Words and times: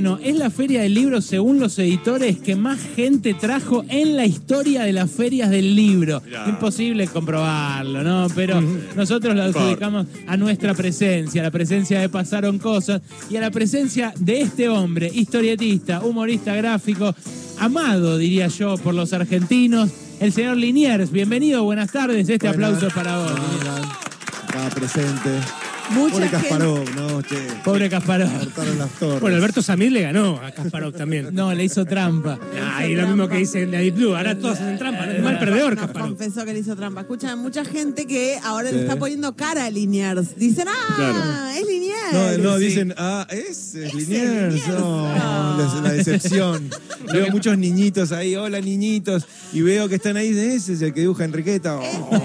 Bueno, 0.00 0.20
es 0.22 0.36
la 0.36 0.48
feria 0.48 0.82
del 0.82 0.94
libro, 0.94 1.20
según 1.20 1.58
los 1.58 1.76
editores, 1.76 2.38
que 2.38 2.54
más 2.54 2.78
gente 2.94 3.34
trajo 3.34 3.84
en 3.88 4.16
la 4.16 4.26
historia 4.26 4.84
de 4.84 4.92
las 4.92 5.10
ferias 5.10 5.50
del 5.50 5.74
libro. 5.74 6.22
Mirá. 6.24 6.48
Imposible 6.48 7.08
comprobarlo, 7.08 8.04
¿no? 8.04 8.28
Pero 8.32 8.60
nosotros 8.94 9.34
lo 9.34 9.42
adjudicamos 9.42 10.06
a 10.28 10.36
nuestra 10.36 10.72
presencia, 10.74 11.40
a 11.40 11.46
la 11.46 11.50
presencia 11.50 11.98
de 11.98 12.08
Pasaron 12.08 12.60
Cosas 12.60 13.02
y 13.28 13.38
a 13.38 13.40
la 13.40 13.50
presencia 13.50 14.14
de 14.20 14.42
este 14.42 14.68
hombre, 14.68 15.10
historietista, 15.12 16.00
humorista 16.04 16.54
gráfico, 16.54 17.12
amado, 17.58 18.18
diría 18.18 18.46
yo, 18.46 18.76
por 18.76 18.94
los 18.94 19.12
argentinos, 19.12 19.90
el 20.20 20.32
señor 20.32 20.58
Liniers. 20.58 21.10
Bienvenido, 21.10 21.64
buenas 21.64 21.90
tardes. 21.90 22.28
Este 22.28 22.46
Buenas. 22.46 22.54
aplauso 22.54 22.86
es 22.86 22.92
para 22.92 23.18
vos. 23.18 23.32
Acá 24.46 24.70
presente. 24.76 25.40
Mucha 25.90 26.12
Pobre 26.12 26.28
gente. 26.28 26.48
Kasparov, 26.48 26.94
¿no? 26.96 27.22
Che, 27.22 27.36
Pobre 27.64 27.88
Kasparov. 27.88 28.30
cortaron 28.38 28.78
las 28.78 28.90
torres. 28.90 29.20
Bueno, 29.20 29.36
Alberto 29.36 29.62
Samir 29.62 29.92
le 29.92 30.02
ganó 30.02 30.40
a 30.44 30.50
Kasparov 30.50 30.92
también. 30.92 31.28
No, 31.38 31.54
le 31.54 31.64
hizo 31.64 31.84
trampa. 31.86 32.38
Ah, 32.76 32.86
y 32.86 32.94
lo 32.94 33.06
mismo 33.06 33.28
que 33.28 33.36
dice 33.38 33.62
en 33.62 33.72
la 33.72 33.78
Deep 33.78 33.94
Blue. 33.94 34.14
Ahora 34.16 34.34
todos 34.36 34.54
hacen 34.60 34.76
trampa. 34.78 35.06
Es 35.18 35.24
mal 35.24 35.38
perdedor, 35.38 35.92
confesó 35.92 36.44
que 36.44 36.52
le 36.52 36.60
hizo 36.60 36.74
trampa. 36.76 37.02
Escucha, 37.02 37.36
mucha 37.36 37.64
gente 37.64 38.06
que 38.06 38.38
ahora 38.42 38.70
le 38.70 38.78
Sí. 38.78 38.82
está 38.84 38.96
poniendo 38.96 39.34
cara 39.36 39.64
a 39.66 39.70
Liniers. 39.70 40.36
Dicen, 40.36 40.66
ah, 40.68 40.94
Claro. 40.96 41.48
es 41.60 41.66
Liniers. 41.66 42.12
No, 42.42 42.50
no, 42.52 42.58
Sí. 42.58 42.64
dicen, 42.66 42.94
ah, 42.96 43.26
ese 43.30 43.48
es 43.48 43.74
Ese 43.74 43.96
Liniers. 43.96 44.54
Liniers. 44.54 44.68
No, 44.68 45.08
No. 45.14 45.58
la, 45.58 45.80
la 45.82 45.92
decepción. 45.92 46.70
veo 47.12 47.30
muchos 47.30 47.56
niñitos 47.58 48.12
ahí, 48.12 48.36
hola 48.36 48.60
niñitos, 48.60 49.24
y 49.52 49.62
veo 49.62 49.88
que 49.88 49.94
están 49.96 50.16
ahí, 50.16 50.28
ese 50.38 50.74
es 50.74 50.82
el 50.82 50.92
que 50.92 51.00
dibuja 51.00 51.24
Enriqueta. 51.24 51.78
Oh, 51.78 52.20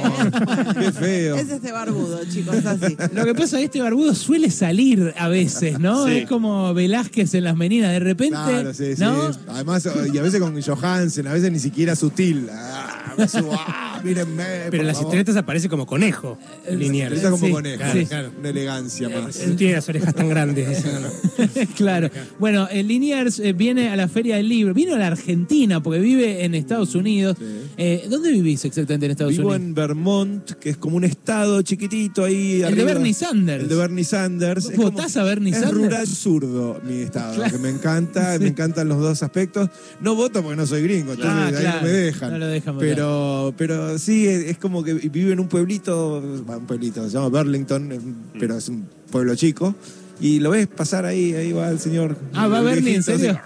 qué 0.79 0.91
feo. 0.91 1.35
Es 1.35 1.49
este 1.49 1.71
barbudo, 1.71 2.19
chicos, 2.29 2.55
es 2.55 2.65
así. 2.65 2.95
Lo 3.13 3.25
que 3.25 3.33
pasa 3.33 3.55
es 3.57 3.59
que 3.59 3.65
este 3.65 3.81
barbudo 3.81 4.13
suele 4.15 4.49
salir 4.51 5.13
a 5.17 5.27
veces, 5.27 5.79
¿no? 5.79 6.05
Sí. 6.07 6.17
Es 6.19 6.29
como 6.29 6.73
Velázquez 6.73 7.33
en 7.33 7.43
las 7.45 7.55
meninas, 7.55 7.91
de 7.91 7.99
repente. 7.99 8.35
Claro, 8.35 8.73
sí, 8.73 8.95
sí. 8.95 9.01
¿no? 9.01 9.31
Además, 9.47 9.87
y 10.13 10.17
a 10.17 10.21
veces 10.21 10.39
con 10.41 10.59
Johansen, 10.61 11.27
a 11.27 11.33
veces 11.33 11.51
ni 11.51 11.59
siquiera 11.59 11.95
sutil. 11.95 12.49
Ah, 12.51 12.92
me 13.17 13.27
subo, 13.27 13.53
ah, 13.57 13.92
mírenme. 14.03 14.43
Pero 14.69 14.83
las 14.83 14.99
historietas 14.99 15.35
aparece 15.35 15.69
como 15.69 15.85
conejo. 15.85 16.37
Liniers. 16.69 17.15
Está 17.15 17.31
como 17.31 17.45
Sí, 17.45 17.51
conejo. 17.51 17.77
claro, 17.77 17.99
sí. 17.99 18.05
claro. 18.05 18.31
Una 18.39 18.49
elegancia 18.49 19.09
más. 19.09 19.47
No 19.47 19.55
tiene 19.55 19.73
las 19.73 19.89
orejas 19.89 20.13
tan 20.15 20.29
grandes. 20.29 20.69
dice, 20.69 20.89
no, 20.93 20.99
no. 21.45 21.67
claro. 21.75 22.09
Bueno, 22.39 22.67
el 22.71 22.87
Liniers 22.87 23.39
eh, 23.39 23.53
viene 23.53 23.89
a 23.89 23.95
la 23.95 24.07
Feria 24.07 24.35
del 24.37 24.49
Libro, 24.49 24.73
vino 24.73 24.95
a 24.95 24.97
la 24.97 25.07
Argentina 25.07 25.81
porque 25.81 25.99
vive 25.99 26.43
en 26.45 26.55
Estados 26.55 26.95
Unidos. 26.95 27.37
Sí. 27.39 27.45
Eh, 27.77 28.05
¿Dónde 28.09 28.31
vivís 28.31 28.63
exactamente 28.65 29.05
en 29.05 29.11
Estados 29.11 29.33
Vivo 29.33 29.49
Unidos? 29.49 29.61
en 29.67 29.73
Vermont, 29.73 30.51
que 30.53 30.69
es 30.71 30.77
como 30.77 30.97
un 30.97 31.03
estado 31.03 31.61
chiquitito 31.61 32.23
ahí. 32.23 32.61
El 32.61 32.75
de. 32.75 32.83
Bernie 32.83 33.13
Sanders. 33.13 33.63
El 33.63 33.69
de 33.69 33.75
Bernie 33.75 34.03
Sanders. 34.03 34.63
¿Vos 34.65 34.71
Es 34.73 34.77
como- 34.77 34.91
votás 34.91 35.17
a 35.17 35.23
Bernie 35.23 35.51
es 35.53 35.59
Sanders? 35.59 35.77
rural 35.77 36.07
zurdo 36.07 36.81
mi 36.87 37.01
estado, 37.01 37.35
Claro. 37.35 37.51
que 37.51 37.57
me 37.57 37.69
encanta, 37.69 38.37
me 38.39 38.47
encantan 38.47 38.87
los 38.89 38.99
dos 38.99 39.23
aspectos. 39.23 39.69
No 40.01 40.15
voto 40.15 40.41
porque 40.43 40.57
no 40.57 40.65
soy 40.67 40.83
gringo, 40.83 41.13
entonces 41.13 41.33
Ah, 41.33 41.47
ahí 41.47 41.75
no 41.77 41.81
me 41.83 41.89
dejan. 41.89 42.31
No 42.31 42.37
lo 42.39 42.47
dejan 42.47 42.75
votar. 42.75 42.89
pero, 42.89 43.53
pero 43.57 43.92
sí, 43.97 44.27
es, 44.27 44.45
es 44.45 44.57
como 44.57 44.83
que 44.83 44.93
vive 44.93 45.31
en 45.33 45.39
un 45.39 45.47
pueblito, 45.47 46.21
va, 46.49 46.57
un 46.57 46.65
pueblito, 46.65 47.03
se 47.07 47.13
llama 47.13 47.27
Burlington, 47.29 47.91
eh, 47.91 47.99
pero 48.39 48.57
es 48.57 48.69
un 48.69 48.87
pueblo 49.11 49.35
chico. 49.35 49.75
Y 50.21 50.39
lo 50.39 50.51
ves 50.51 50.67
pasar 50.67 51.05
ahí, 51.05 51.33
ahí 51.33 51.51
va 51.51 51.69
el 51.69 51.79
señor. 51.79 52.15
Ah, 52.33 52.47
va 52.47 52.61
Bernie, 52.61 52.95
¿en 52.95 53.03
serio? 53.03 53.31
así. 53.31 53.39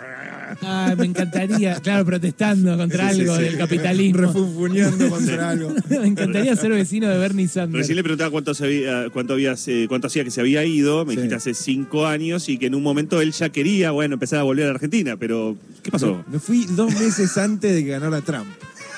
Ah, 0.62 0.96
me 0.98 1.06
encantaría, 1.06 1.76
claro, 1.82 2.04
protestando 2.06 2.76
contra 2.78 3.14
Sí, 3.14 3.22
algo 3.22 3.36
sí. 3.36 3.44
del 3.44 3.58
capitalismo. 3.58 4.18
Refunfuñando 4.22 5.10
contra 5.10 5.50
algo. 5.52 5.74
me 5.90 6.08
encantaría 6.08 6.56
ser 6.56 6.72
vecino 6.72 7.08
de 7.10 7.18
Bernie 7.18 7.48
Sanders. 7.48 7.80
Recién 7.82 7.96
le 7.98 8.04
preguntaba 8.04 8.32
cuánto, 8.32 8.54
se 8.54 8.64
había- 8.66 9.10
cuánto, 9.12 9.34
habías, 9.34 9.68
eh, 9.68 9.86
cuánto 9.88 10.08
hacía 10.08 10.24
que 10.24 10.32
se 10.32 10.40
había 10.42 10.64
ido. 10.66 11.06
Me 11.06 11.12
Sí. 11.14 11.18
dijiste 11.18 11.36
hace 11.36 11.54
cinco 11.54 12.08
años 12.08 12.48
y 12.50 12.58
que 12.58 12.68
en 12.68 12.76
un 12.76 12.82
momento 12.84 13.22
él 13.22 13.34
ya 13.34 13.50
quería, 13.50 13.92
bueno, 13.92 14.14
empezar 14.16 14.40
a 14.40 14.44
volver 14.44 14.66
a 14.66 14.68
la 14.70 14.74
Argentina. 14.76 15.16
Pero, 15.18 15.58
¿qué 15.84 15.92
pasó? 15.92 16.24
Me 16.32 16.40
fui 16.40 16.66
dos 16.66 16.92
meses 17.00 17.38
antes 17.38 17.74
de 17.76 17.84
que 17.84 17.92
ganara 17.92 18.22
Trump. 18.22 18.48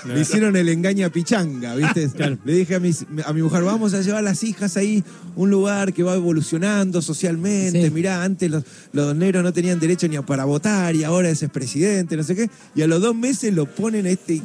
Me 0.06 0.20
hicieron 0.22 0.56
el 0.56 0.70
engaña 0.70 1.10
pichanga, 1.10 1.76
¿viste? 1.76 2.10
Le 2.46 2.54
dije 2.54 2.76
a, 2.76 2.80
mis- 2.80 3.06
a 3.26 3.34
mi 3.34 3.42
mujer, 3.42 3.64
vamos 3.64 3.94
a 3.94 4.02
llevar 4.02 4.20
a 4.20 4.22
las 4.22 4.44
hijas 4.44 4.78
ahí 4.78 5.04
un 5.36 5.50
lugar 5.50 5.94
que 5.94 6.04
va 6.04 6.16
evolucionando 6.16 7.02
socialmente. 7.02 7.84
Sí. 7.86 7.92
Mirá, 7.92 8.24
antes 8.24 8.50
los, 8.50 8.64
los 8.94 9.16
negros 9.16 9.44
no 9.44 9.52
tenían 9.54 9.80
derecho 9.80 10.08
ni 10.08 10.16
a 10.16 10.22
para 10.22 10.46
votar 10.46 10.96
y 10.96 11.04
ahora 11.04 11.30
ese 11.30 11.46
es 11.46 11.52
presidente, 11.52 12.16
no 12.18 12.24
sé 12.24 12.36
qué. 12.36 12.50
Y 12.76 12.82
a 12.82 12.88
los 12.88 13.02
dos 13.02 13.16
meses 13.16 13.54
lo 13.54 13.66
ponen 13.66 14.06
a 14.06 14.10
este... 14.10 14.42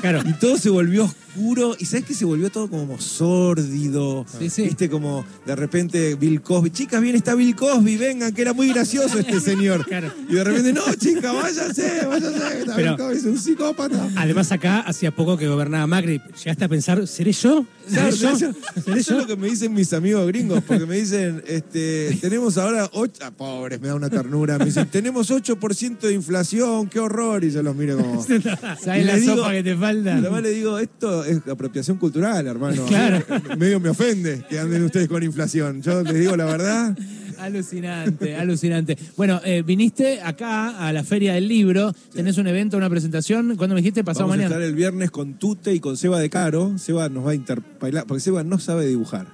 Claro. 0.00 0.22
Y 0.26 0.32
todo 0.34 0.56
se 0.58 0.70
volvió 0.70 1.12
oscuro. 1.34 1.76
Y 1.78 1.84
sabes 1.86 2.04
que 2.04 2.14
se 2.14 2.24
volvió 2.24 2.50
todo 2.50 2.68
como 2.68 2.98
sórdido. 3.00 4.24
Sí, 4.38 4.50
sí. 4.50 4.62
Viste 4.62 4.88
como 4.90 5.24
de 5.46 5.56
repente 5.56 6.14
Bill 6.14 6.40
Cosby. 6.42 6.70
Chicas, 6.70 7.00
bien 7.00 7.16
está 7.16 7.34
Bill 7.34 7.54
Cosby, 7.56 7.96
vengan, 7.96 8.32
que 8.32 8.42
era 8.42 8.52
muy 8.52 8.68
gracioso 8.68 9.18
este 9.18 9.40
señor. 9.40 9.84
Claro. 9.86 10.12
Y 10.28 10.34
de 10.34 10.44
repente, 10.44 10.72
no, 10.72 10.82
chica, 10.94 11.32
váyase, 11.32 12.06
váyase. 12.06 12.58
Está 12.60 12.76
Pero- 12.76 12.96
Bill 12.96 13.04
Cosby 13.06 13.16
es 13.18 13.24
un 13.24 13.38
psicópata. 13.38 14.08
Además, 14.16 14.52
acá 14.52 14.80
hacía 14.80 15.10
poco 15.14 15.36
que 15.36 15.48
gobernaba 15.48 15.86
Macri. 15.86 16.20
¿Llegaste 16.44 16.64
a 16.64 16.68
pensar, 16.68 17.06
¿seré 17.06 17.32
yo? 17.32 17.64
Claro, 17.92 18.12
¿Seré 18.12 18.20
yo? 18.38 18.48
eso, 18.48 18.58
¿Seré 18.84 19.00
eso 19.00 19.12
es 19.14 19.18
lo 19.20 19.26
que 19.26 19.36
me 19.36 19.48
dicen 19.48 19.72
mis 19.74 19.92
amigos 19.92 20.26
gringos, 20.26 20.62
porque 20.66 20.86
me 20.86 20.96
dicen, 20.96 21.42
este, 21.46 22.16
tenemos 22.20 22.56
ahora 22.58 22.88
8, 22.92 23.12
ah, 23.24 23.30
pobres, 23.30 23.80
me 23.80 23.88
da 23.88 23.94
una 23.94 24.10
ternura, 24.10 24.58
me 24.58 24.66
dicen, 24.66 24.86
tenemos 24.88 25.30
8% 25.30 25.98
de 26.00 26.12
inflación, 26.12 26.88
qué 26.88 27.00
horror, 27.00 27.44
y 27.44 27.50
yo 27.50 27.62
los 27.62 27.74
miro 27.74 27.96
como... 27.98 28.22
¿Sabes 28.82 29.06
la 29.06 29.16
digo- 29.16 29.36
sopa 29.36 29.52
que 29.52 29.62
te 29.62 29.76
falta? 29.76 30.16
Además 30.16 30.42
le 30.42 30.50
digo, 30.50 30.78
esto 30.78 31.24
es 31.24 31.38
apropiación 31.48 31.96
cultural, 31.98 32.46
hermano. 32.46 32.84
Claro. 32.86 33.24
Medio 33.58 33.80
me 33.80 33.88
ofende 33.90 34.44
que 34.48 34.58
anden 34.58 34.84
ustedes 34.84 35.08
con 35.08 35.22
inflación. 35.22 35.82
Yo 35.82 36.02
les 36.02 36.14
digo 36.14 36.36
la 36.36 36.44
verdad. 36.44 36.96
Alucinante, 37.40 38.36
alucinante. 38.36 38.96
Bueno, 39.16 39.40
eh, 39.44 39.62
viniste 39.66 40.20
acá 40.22 40.86
a 40.86 40.92
la 40.92 41.02
Feria 41.04 41.34
del 41.34 41.48
Libro, 41.48 41.92
tenés 42.12 42.38
un 42.38 42.46
evento, 42.46 42.76
una 42.76 42.90
presentación. 42.90 43.56
¿Cuándo 43.56 43.74
me 43.74 43.80
dijiste? 43.80 44.04
Pasado 44.04 44.24
Vamos 44.26 44.34
a 44.34 44.36
mañana. 44.38 44.54
estar 44.54 44.62
el 44.68 44.74
viernes 44.74 45.10
con 45.10 45.34
Tute 45.38 45.74
y 45.74 45.80
con 45.80 45.96
Seba 45.96 46.18
de 46.20 46.28
Caro. 46.30 46.78
Seba 46.78 47.08
nos 47.08 47.26
va 47.26 47.30
a 47.32 47.34
interpelar, 47.34 48.04
porque 48.06 48.20
Seba 48.20 48.44
no 48.44 48.58
sabe 48.58 48.86
dibujar. 48.86 49.26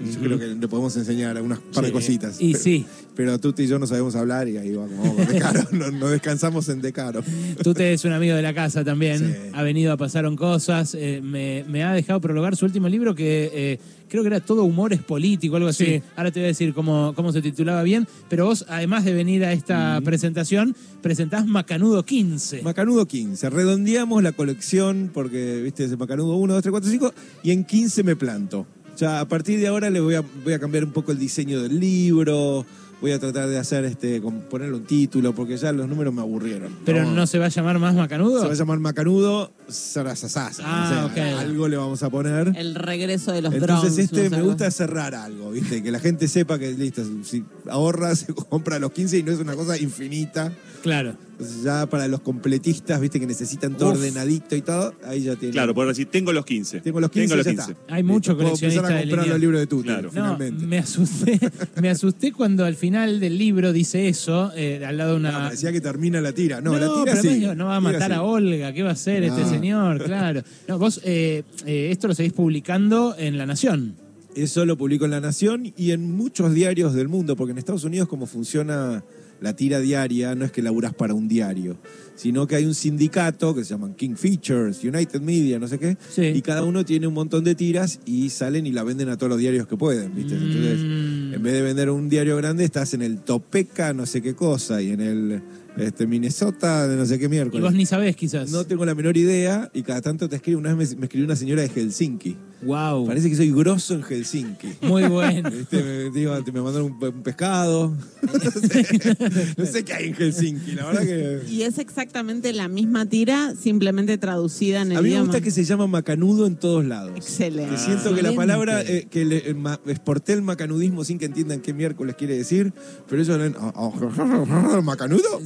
Yo 0.00 0.18
creo 0.20 0.36
que 0.38 0.46
le 0.48 0.66
podemos 0.68 0.96
enseñar 0.96 1.36
algunas 1.36 1.60
par 1.60 1.82
de 1.84 1.88
Sí. 1.90 1.92
cositas. 1.92 2.36
Y 2.40 2.52
Pero- 2.52 2.64
sí, 2.64 2.86
Pero 3.14 3.38
Tute 3.38 3.62
y 3.62 3.66
yo 3.68 3.78
no 3.78 3.86
sabemos 3.86 4.16
hablar 4.16 4.48
y 4.48 4.56
ahí 4.56 4.74
vamos, 4.74 4.90
vamos 4.98 5.14
con 5.16 5.26
De 5.28 5.38
Caro. 5.38 5.60
Nos, 5.72 5.92
nos 5.92 6.10
descansamos 6.10 6.68
en 6.70 6.80
De 6.80 6.92
Caro. 6.92 7.22
tú 7.62 7.72
te 7.74 7.92
es 7.92 8.04
un 8.06 8.12
amigo 8.12 8.34
de 8.34 8.42
la 8.42 8.54
casa 8.54 8.82
también. 8.84 9.18
Sí. 9.18 9.50
Ha 9.52 9.62
venido 9.62 9.92
a 9.92 9.96
Pasaron 9.98 10.34
Cosas. 10.34 10.96
eh, 10.98 11.20
me, 11.22 11.64
me 11.68 11.84
ha 11.84 11.92
dejado 11.92 12.20
prologar 12.20 12.56
su 12.56 12.64
último 12.64 12.88
libro 12.88 13.14
que 13.14 13.50
eh, 13.52 13.78
creo 14.12 14.22
que 14.22 14.28
era 14.28 14.40
Todo 14.40 14.64
Humor 14.64 14.92
es 14.92 15.00
Político, 15.00 15.56
algo 15.56 15.70
así. 15.70 15.86
Sí. 15.86 16.02
Ahora 16.16 16.30
te 16.30 16.40
voy 16.40 16.44
a 16.44 16.48
decir 16.48 16.74
cómo, 16.74 17.14
cómo 17.16 17.32
se 17.32 17.40
titulaba 17.40 17.82
bien. 17.82 18.06
Pero 18.28 18.44
vos, 18.44 18.66
además 18.68 19.06
de 19.06 19.14
venir 19.14 19.42
a 19.42 19.54
esta 19.54 19.98
presentación, 20.04 20.76
presentás 21.00 21.46
Macanudo 21.46 22.04
15. 22.04 22.60
Macanudo 22.62 23.06
15. 23.06 23.48
Redondeamos 23.48 24.22
la 24.22 24.32
colección 24.32 25.10
porque, 25.14 25.62
viste, 25.62 25.84
es 25.84 25.98
Macanudo 25.98 26.36
1, 26.36 26.52
2, 26.52 26.62
3, 26.62 26.70
4, 26.70 26.90
5 26.90 27.14
y 27.42 27.52
en 27.52 27.64
15 27.64 28.02
me 28.02 28.14
planto. 28.14 28.66
Ya 28.98 29.18
a 29.20 29.26
partir 29.26 29.58
de 29.58 29.68
ahora 29.68 29.88
le 29.88 30.00
voy 30.00 30.16
a, 30.16 30.22
voy 30.44 30.52
a 30.52 30.58
cambiar 30.58 30.84
un 30.84 30.92
poco 30.92 31.10
el 31.12 31.18
diseño 31.18 31.62
del 31.62 31.80
libro. 31.80 32.66
Voy 33.00 33.12
a 33.12 33.18
tratar 33.18 33.48
de 33.48 33.58
hacer 33.58 33.86
este, 33.86 34.20
ponerle 34.20 34.76
un 34.76 34.84
título 34.84 35.34
porque 35.34 35.56
ya 35.56 35.72
los 35.72 35.88
números 35.88 36.12
me 36.12 36.20
aburrieron. 36.20 36.76
Pero 36.84 37.04
no 37.04 37.26
se 37.26 37.38
va 37.38 37.46
a 37.46 37.48
llamar 37.48 37.78
más 37.78 37.94
Macanudo. 37.94 38.42
Se 38.42 38.46
va 38.46 38.52
a 38.52 38.56
llamar 38.56 38.78
Macanudo 38.78 39.52
Sarasasasa. 39.68 40.62
Ah, 40.64 40.84
O 40.86 40.88
sea, 40.88 41.06
ok. 41.34 41.38
Algo 41.40 41.68
le 41.68 41.76
vamos 41.76 42.02
a 42.02 42.10
poner. 42.10 42.52
El 42.56 42.74
regreso 42.74 43.32
de 43.32 43.42
los 43.42 43.52
Entonces 43.54 43.92
drones. 43.94 43.98
este 43.98 44.24
no 44.24 44.30
sé, 44.30 44.36
me 44.36 44.42
gusta 44.42 44.70
cerrar 44.70 45.14
algo, 45.14 45.50
¿viste? 45.50 45.82
Que 45.82 45.90
la 45.90 46.00
gente 46.00 46.28
sepa 46.28 46.58
que 46.58 46.72
listo, 46.72 47.02
si 47.24 47.44
ahorra, 47.68 48.14
se 48.16 48.32
compra 48.34 48.78
los 48.78 48.92
15 48.92 49.18
y 49.18 49.22
no 49.22 49.32
es 49.32 49.38
una 49.38 49.54
cosa 49.54 49.78
infinita. 49.78 50.52
Claro. 50.82 51.14
Entonces 51.32 51.62
ya 51.62 51.86
para 51.86 52.08
los 52.08 52.20
completistas, 52.20 53.00
¿viste? 53.00 53.20
Que 53.20 53.26
necesitan 53.26 53.74
todo 53.76 53.90
Uf. 53.90 53.98
ordenadito 53.98 54.56
y 54.56 54.62
todo, 54.62 54.94
ahí 55.04 55.22
ya 55.22 55.36
tienen. 55.36 55.52
Claro, 55.52 55.74
por 55.74 55.86
decir, 55.86 56.06
tengo 56.10 56.32
los 56.32 56.44
15. 56.44 56.80
Tengo 56.80 57.00
los 57.00 57.10
15, 57.10 57.26
Tengo 57.28 57.36
los 57.36 57.46
ya 57.46 57.52
15. 57.52 57.72
está. 57.72 57.94
Hay 57.94 58.02
mucho 58.02 58.34
puedo 58.36 58.48
coleccionista 58.50 58.80
empezar 58.80 58.96
a 58.96 59.00
de 59.00 59.08
comprar 59.08 59.28
los 59.28 59.40
libros 59.40 59.60
de 59.60 59.66
Tutti, 59.68 59.84
Claro. 59.88 60.02
No, 60.02 60.10
finalmente. 60.10 60.66
me 60.66 60.78
asusté, 60.78 61.40
me 61.80 61.88
asusté 61.90 62.32
cuando 62.32 62.64
al 62.64 62.74
final 62.74 63.20
del 63.20 63.38
libro 63.38 63.72
dice 63.72 64.08
eso, 64.08 64.52
eh, 64.56 64.84
al 64.84 64.96
lado 64.98 65.12
de 65.12 65.16
una... 65.18 65.32
No, 65.32 65.38
parecía 65.38 65.72
que 65.72 65.80
termina 65.80 66.20
la 66.20 66.32
tira. 66.32 66.60
No, 66.60 66.72
la 66.76 66.88
tira 66.92 67.02
pero 67.16 67.22
sí. 67.22 67.46
no 67.56 67.66
va 67.66 67.76
a 67.76 67.80
matar 67.80 68.12
a 68.12 68.22
Olga, 68.22 68.72
¿qué 68.72 68.82
va 68.82 68.90
a 68.90 68.94
hacer 68.94 69.22
este. 69.24 69.40
Señor? 69.54 70.04
Claro. 70.04 70.42
No, 70.68 70.78
vos 70.78 71.00
eh, 71.04 71.42
eh, 71.66 71.88
esto 71.90 72.08
lo 72.08 72.14
seguís 72.14 72.32
publicando 72.32 73.14
en 73.18 73.38
La 73.38 73.46
Nación. 73.46 73.94
Eso 74.34 74.64
lo 74.64 74.78
publico 74.78 75.04
en 75.04 75.10
La 75.10 75.20
Nación 75.20 75.72
y 75.76 75.90
en 75.90 76.10
muchos 76.10 76.54
diarios 76.54 76.94
del 76.94 77.08
mundo, 77.08 77.36
porque 77.36 77.52
en 77.52 77.58
Estados 77.58 77.84
Unidos 77.84 78.08
como 78.08 78.26
funciona 78.26 79.04
la 79.42 79.56
tira 79.56 79.80
diaria, 79.80 80.34
no 80.36 80.44
es 80.44 80.52
que 80.52 80.62
laburás 80.62 80.94
para 80.94 81.14
un 81.14 81.26
diario, 81.26 81.76
sino 82.14 82.46
que 82.46 82.54
hay 82.54 82.64
un 82.64 82.74
sindicato 82.76 83.54
que 83.56 83.64
se 83.64 83.70
llaman 83.74 83.94
King 83.94 84.14
Features, 84.14 84.84
United 84.84 85.20
Media, 85.20 85.58
no 85.58 85.66
sé 85.66 85.80
qué, 85.80 85.96
Sí. 86.10 86.22
y 86.26 86.42
cada 86.42 86.62
uno 86.62 86.84
tiene 86.84 87.08
un 87.08 87.14
montón 87.14 87.42
de 87.42 87.56
tiras 87.56 87.98
y 88.06 88.30
salen 88.30 88.66
y 88.68 88.70
la 88.70 88.84
venden 88.84 89.08
a 89.08 89.16
todos 89.16 89.30
los 89.30 89.38
diarios 89.40 89.66
que 89.66 89.76
pueden, 89.76 90.14
¿viste? 90.14 90.34
Entonces, 90.36 90.78
Mm. 90.78 91.11
En 91.32 91.42
vez 91.42 91.52
de 91.54 91.62
vender 91.62 91.90
un 91.90 92.08
diario 92.08 92.36
grande, 92.36 92.64
estás 92.64 92.94
en 92.94 93.02
el 93.02 93.18
Topeka, 93.18 93.92
no 93.94 94.06
sé 94.06 94.22
qué 94.22 94.34
cosa, 94.34 94.80
y 94.82 94.90
en 94.90 95.00
el 95.00 95.42
este, 95.76 96.06
Minnesota, 96.06 96.86
de 96.86 96.96
no 96.96 97.06
sé 97.06 97.18
qué 97.18 97.26
Y 97.26 97.28
miércoles. 97.28 97.62
vos 97.62 97.74
ni 97.74 97.86
sabés 97.86 98.16
quizás. 98.16 98.50
No 98.50 98.64
tengo 98.64 98.84
la 98.84 98.94
menor 98.94 99.16
idea 99.16 99.70
y 99.72 99.82
cada 99.82 100.00
tanto 100.02 100.28
te 100.28 100.36
escribe, 100.36 100.58
una 100.58 100.74
vez 100.74 100.90
me, 100.94 101.00
me 101.00 101.06
escribió 101.06 101.26
una 101.26 101.36
señora 101.36 101.62
de 101.62 101.68
Helsinki. 101.68 102.36
Wow. 102.62 103.06
Parece 103.06 103.28
que 103.28 103.36
soy 103.36 103.50
grosso 103.52 103.94
en 103.94 104.02
Helsinki. 104.02 104.68
Muy 104.82 105.02
bueno. 105.04 105.50
¿Viste? 105.50 105.82
Me, 105.82 106.10
digo, 106.10 106.32
me 106.52 106.60
mandaron 106.60 106.92
un, 106.92 106.98
pe- 106.98 107.08
un 107.08 107.22
pescado. 107.22 107.92
No 108.32 108.38
sé, 108.40 109.54
no 109.56 109.66
sé 109.66 109.84
qué 109.84 109.92
hay 109.92 110.06
en 110.08 110.14
Helsinki, 110.14 110.72
la 110.72 110.86
verdad 110.86 111.02
que. 111.02 111.40
Y 111.50 111.62
es 111.62 111.78
exactamente 111.78 112.52
la 112.52 112.68
misma 112.68 113.06
tira, 113.06 113.54
simplemente 113.60 114.16
traducida 114.18 114.82
en 114.82 114.92
el 114.92 114.98
A 114.98 115.00
mí 115.00 115.08
me 115.08 115.14
idioma. 115.14 115.26
gusta 115.26 115.40
que 115.40 115.50
se 115.50 115.64
llama 115.64 115.86
macanudo 115.86 116.46
en 116.46 116.56
todos 116.56 116.84
lados. 116.84 117.12
Excelente. 117.16 117.72
Que 117.72 117.78
siento 117.78 118.14
que 118.14 118.22
la 118.22 118.32
palabra, 118.34 118.80
eh, 118.82 119.06
que 119.10 119.24
le, 119.24 119.50
eh, 119.50 119.54
ma- 119.54 119.80
exporté 119.86 120.32
el 120.34 120.42
macanudismo 120.42 121.04
sin 121.04 121.18
que 121.18 121.24
entiendan 121.26 121.60
qué 121.60 121.72
miércoles 121.74 122.14
quiere 122.16 122.36
decir, 122.36 122.72
pero 123.08 123.20
ellos 123.22 123.38
leen, 123.38 123.54
"Ah, 123.58 123.72
ah, 123.74 124.80
macanudo, 124.82 125.40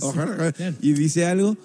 y 0.81 0.93
dice 0.93 1.27
algo. 1.27 1.57